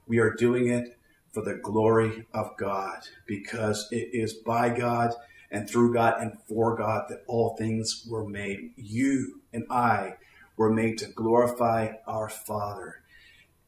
We 0.06 0.18
are 0.18 0.32
doing 0.32 0.68
it 0.68 0.98
for 1.32 1.42
the 1.42 1.54
glory 1.54 2.26
of 2.32 2.56
God 2.56 3.00
because 3.26 3.88
it 3.90 4.10
is 4.12 4.32
by 4.32 4.70
God 4.70 5.12
and 5.50 5.68
through 5.68 5.94
God 5.94 6.20
and 6.20 6.38
for 6.48 6.76
God 6.76 7.06
that 7.08 7.24
all 7.26 7.56
things 7.56 8.06
were 8.08 8.26
made. 8.28 8.72
You 8.76 9.40
and 9.52 9.64
I 9.70 10.16
were 10.56 10.72
made 10.72 10.98
to 10.98 11.06
glorify 11.06 11.92
our 12.06 12.28
Father. 12.28 13.02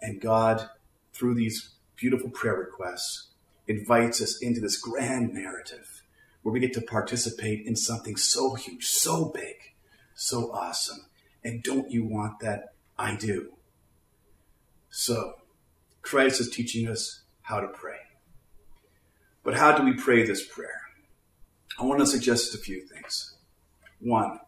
And 0.00 0.20
God, 0.20 0.68
through 1.12 1.34
these 1.34 1.70
beautiful 1.96 2.30
prayer 2.30 2.56
requests, 2.56 3.28
invites 3.66 4.20
us 4.20 4.42
into 4.42 4.60
this 4.60 4.76
grand 4.76 5.32
narrative 5.32 6.02
where 6.42 6.52
we 6.52 6.60
get 6.60 6.72
to 6.74 6.80
participate 6.80 7.66
in 7.66 7.76
something 7.76 8.16
so 8.16 8.54
huge, 8.54 8.86
so 8.86 9.26
big, 9.26 9.56
so 10.14 10.52
awesome. 10.52 11.06
And 11.44 11.62
don't 11.62 11.90
you 11.90 12.04
want 12.04 12.40
that? 12.40 12.74
I 12.98 13.16
do. 13.16 13.52
So, 14.90 15.34
Christ 16.02 16.40
is 16.40 16.50
teaching 16.50 16.88
us 16.88 17.22
how 17.42 17.60
to 17.60 17.68
pray. 17.68 17.98
But 19.42 19.54
how 19.54 19.76
do 19.76 19.84
we 19.84 19.94
pray 19.94 20.26
this 20.26 20.44
prayer? 20.46 20.79
I 21.80 21.84
want 21.84 22.00
to 22.00 22.06
suggest 22.06 22.54
a 22.54 22.58
few 22.58 22.86
things. 22.86 23.34
One, 24.00 24.40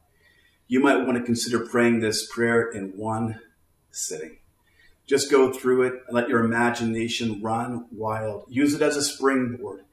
you 0.68 0.81
might 0.81 1.07
want 1.07 1.16
to 1.18 1.25
consider 1.25 1.66
praying 1.66 2.01
this 2.01 2.27
prayer 2.31 2.71
in 2.71 2.97
one 2.97 3.40
sitting. 3.90 4.38
Just 5.07 5.31
go 5.31 5.53
through 5.53 5.83
it 5.83 5.95
and 6.07 6.14
let 6.14 6.29
your 6.29 6.45
imagination 6.45 7.42
run 7.42 7.87
wild. 7.90 8.45
Use 8.49 8.75
it 8.75 8.83
as 8.83 8.97
a 8.97 9.03
springboard 9.03 9.85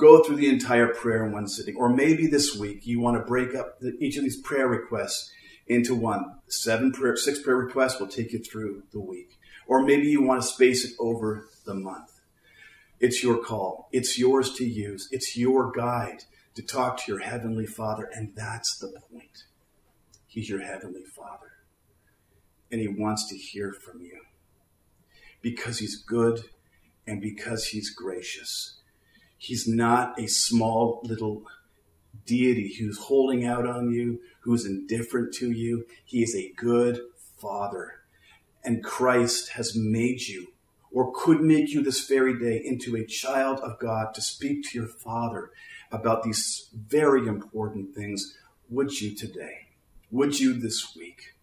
go 0.00 0.22
through 0.24 0.36
the 0.36 0.48
entire 0.48 0.88
prayer 0.88 1.24
in 1.24 1.32
one 1.32 1.46
sitting. 1.46 1.76
Or 1.76 1.90
maybe 1.90 2.26
this 2.26 2.56
week 2.56 2.86
you 2.86 3.00
want 3.00 3.18
to 3.18 3.24
break 3.24 3.54
up 3.54 3.78
the, 3.80 3.96
each 4.00 4.16
of 4.16 4.24
these 4.24 4.40
prayer 4.40 4.66
requests 4.66 5.30
into 5.68 5.94
one. 5.94 6.36
Seven 6.48 6.90
prayer, 6.90 7.16
six 7.16 7.38
prayer 7.38 7.56
requests 7.56 8.00
will 8.00 8.08
take 8.08 8.32
you 8.32 8.40
through 8.40 8.84
the 8.92 9.00
week. 9.00 9.38
Or 9.66 9.82
maybe 9.82 10.08
you 10.08 10.22
want 10.22 10.40
to 10.40 10.48
space 10.48 10.84
it 10.84 10.94
over 10.98 11.46
the 11.64 11.74
month. 11.74 12.20
It's 12.98 13.22
your 13.22 13.38
call. 13.38 13.88
It's 13.92 14.18
yours 14.18 14.54
to 14.54 14.64
use. 14.64 15.08
It's 15.12 15.36
your 15.36 15.70
guide 15.70 16.24
to 16.60 16.66
talk 16.66 16.98
to 16.98 17.12
your 17.12 17.20
heavenly 17.20 17.66
Father. 17.66 18.08
And 18.12 18.32
that's 18.34 18.78
the 18.78 18.92
point. 19.10 19.44
He's 20.26 20.48
your 20.48 20.60
heavenly 20.60 21.04
Father. 21.04 21.52
And 22.70 22.80
he 22.80 22.88
wants 22.88 23.28
to 23.28 23.36
hear 23.36 23.72
from 23.72 24.00
you 24.00 24.20
because 25.42 25.78
he's 25.78 25.96
good 25.96 26.42
and 27.06 27.20
because 27.20 27.66
he's 27.66 27.90
gracious 27.90 28.80
He's 29.40 29.66
not 29.66 30.20
a 30.20 30.26
small 30.26 31.00
little 31.02 31.44
deity 32.26 32.74
who's 32.78 32.98
holding 32.98 33.46
out 33.46 33.66
on 33.66 33.90
you, 33.90 34.20
who's 34.40 34.66
indifferent 34.66 35.32
to 35.36 35.50
you. 35.50 35.86
He 36.04 36.22
is 36.22 36.36
a 36.36 36.52
good 36.58 37.00
father. 37.38 38.02
And 38.62 38.84
Christ 38.84 39.52
has 39.52 39.74
made 39.74 40.20
you, 40.20 40.48
or 40.92 41.12
could 41.14 41.40
make 41.40 41.70
you 41.70 41.82
this 41.82 42.06
very 42.06 42.38
day, 42.38 42.60
into 42.64 42.96
a 42.96 43.06
child 43.06 43.60
of 43.60 43.78
God 43.78 44.14
to 44.14 44.20
speak 44.20 44.64
to 44.64 44.78
your 44.78 44.88
Father 44.88 45.50
about 45.92 46.22
these 46.22 46.68
very 46.74 47.26
important 47.26 47.94
things. 47.94 48.36
Would 48.68 49.00
you 49.00 49.14
today? 49.14 49.68
Would 50.10 50.40
you 50.40 50.54
this 50.54 50.96
week? 50.96 51.34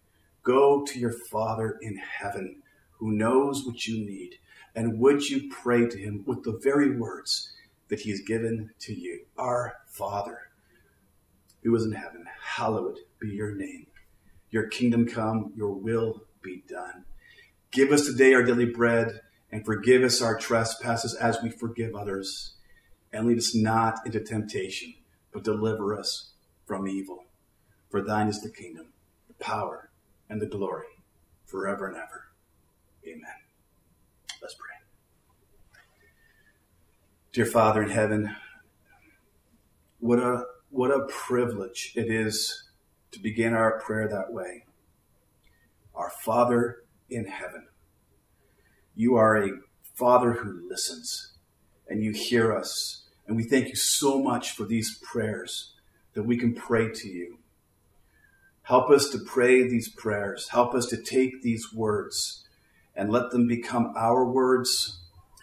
Go 0.42 0.84
to 0.84 0.98
your 0.98 1.12
Father 1.12 1.78
in 1.80 1.96
heaven 1.96 2.62
who 2.98 3.12
knows 3.12 3.64
what 3.64 3.86
you 3.86 4.04
need. 4.04 4.36
And 4.74 4.98
would 4.98 5.28
you 5.28 5.48
pray 5.50 5.86
to 5.86 5.98
him 5.98 6.24
with 6.26 6.44
the 6.44 6.58
very 6.62 6.96
words 6.96 7.52
that 7.88 8.00
he 8.00 8.10
has 8.10 8.20
given 8.20 8.70
to 8.80 8.94
you. 8.94 9.24
Our 9.36 9.74
Father, 9.86 10.50
who 11.62 11.74
is 11.74 11.84
in 11.84 11.92
heaven, 11.92 12.24
hallowed 12.42 12.98
be 13.18 13.28
your 13.28 13.54
name. 13.54 13.86
Your 14.50 14.68
kingdom 14.68 15.06
come, 15.06 15.52
your 15.56 15.72
will 15.72 16.22
be 16.42 16.62
done. 16.68 17.04
Give 17.70 17.92
us 17.92 18.06
today 18.06 18.34
our 18.34 18.42
daily 18.42 18.66
bread 18.66 19.20
and 19.50 19.64
forgive 19.64 20.02
us 20.02 20.20
our 20.20 20.38
trespasses 20.38 21.14
as 21.14 21.42
we 21.42 21.50
forgive 21.50 21.94
others. 21.94 22.54
And 23.12 23.26
lead 23.26 23.38
us 23.38 23.54
not 23.54 24.00
into 24.04 24.20
temptation, 24.20 24.94
but 25.32 25.42
deliver 25.42 25.98
us 25.98 26.32
from 26.66 26.86
evil. 26.86 27.24
For 27.90 28.02
thine 28.02 28.28
is 28.28 28.42
the 28.42 28.50
kingdom, 28.50 28.88
the 29.28 29.34
power, 29.34 29.90
and 30.28 30.42
the 30.42 30.46
glory 30.46 30.84
forever 31.46 31.86
and 31.86 31.96
ever. 31.96 32.28
Amen. 33.06 33.22
Let's 34.42 34.54
pray. 34.54 34.68
Dear 37.32 37.46
Father 37.46 37.82
in 37.82 37.90
heaven, 37.90 38.36
what 40.00 40.18
a 40.18 40.44
what 40.70 40.90
a 40.90 41.06
privilege 41.06 41.92
it 41.96 42.10
is 42.10 42.64
to 43.12 43.20
begin 43.20 43.54
our 43.54 43.80
prayer 43.80 44.06
that 44.08 44.32
way. 44.32 44.64
Our 45.94 46.10
Father 46.10 46.84
in 47.08 47.24
heaven. 47.24 47.66
You 48.98 49.14
are 49.14 49.36
a 49.36 49.52
Father 49.94 50.32
who 50.32 50.68
listens 50.68 51.34
and 51.88 52.02
you 52.02 52.10
hear 52.10 52.52
us 52.52 53.04
And 53.28 53.36
we 53.36 53.44
thank 53.44 53.68
you 53.68 53.76
so 53.76 54.20
much 54.20 54.50
for 54.50 54.64
these 54.64 54.98
prayers 54.98 55.74
that 56.14 56.24
we 56.24 56.36
can 56.36 56.52
pray 56.52 56.90
to 56.90 57.08
you. 57.08 57.38
Help 58.62 58.90
us 58.90 59.08
to 59.10 59.20
pray 59.20 59.62
these 59.62 59.88
prayers. 59.88 60.48
Help 60.48 60.74
us 60.74 60.86
to 60.86 60.96
take 60.96 61.42
these 61.42 61.72
words 61.72 62.44
and 62.96 63.12
let 63.12 63.30
them 63.30 63.46
become 63.46 63.94
our 63.96 64.24
words. 64.24 64.98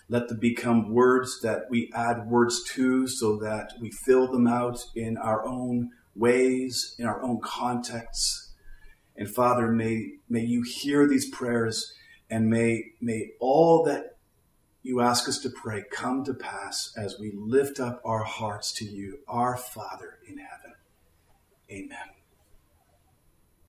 Let 0.09 0.27
them 0.27 0.39
become 0.39 0.91
words 0.91 1.39
that 1.39 1.69
we 1.69 1.89
add 1.95 2.27
words 2.27 2.61
to 2.73 3.07
so 3.07 3.37
that 3.37 3.71
we 3.79 3.89
fill 3.89 4.29
them 4.29 4.47
out 4.47 4.83
in 4.97 5.15
our 5.17 5.47
own 5.47 5.91
ways, 6.13 6.93
in 6.99 7.05
our 7.05 7.21
own 7.21 7.39
contexts. 7.41 8.51
And 9.15 9.29
Father, 9.29 9.71
may, 9.71 10.15
may 10.27 10.43
you 10.43 10.63
hear 10.63 11.07
these 11.07 11.29
prayers 11.29 11.93
and 12.29 12.49
may, 12.49 12.93
may 13.01 13.31
all 13.39 13.83
that 13.83 14.17
you 14.83 15.01
ask 15.01 15.27
us 15.27 15.39
to 15.39 15.49
pray 15.49 15.83
come 15.91 16.23
to 16.25 16.33
pass 16.33 16.93
as 16.95 17.19
we 17.19 17.31
lift 17.31 17.79
up 17.79 18.01
our 18.05 18.23
hearts 18.23 18.71
to 18.73 18.85
you, 18.85 19.19
our 19.27 19.57
Father 19.57 20.19
in 20.27 20.37
heaven. 20.37 20.75
Amen. 21.71 22.14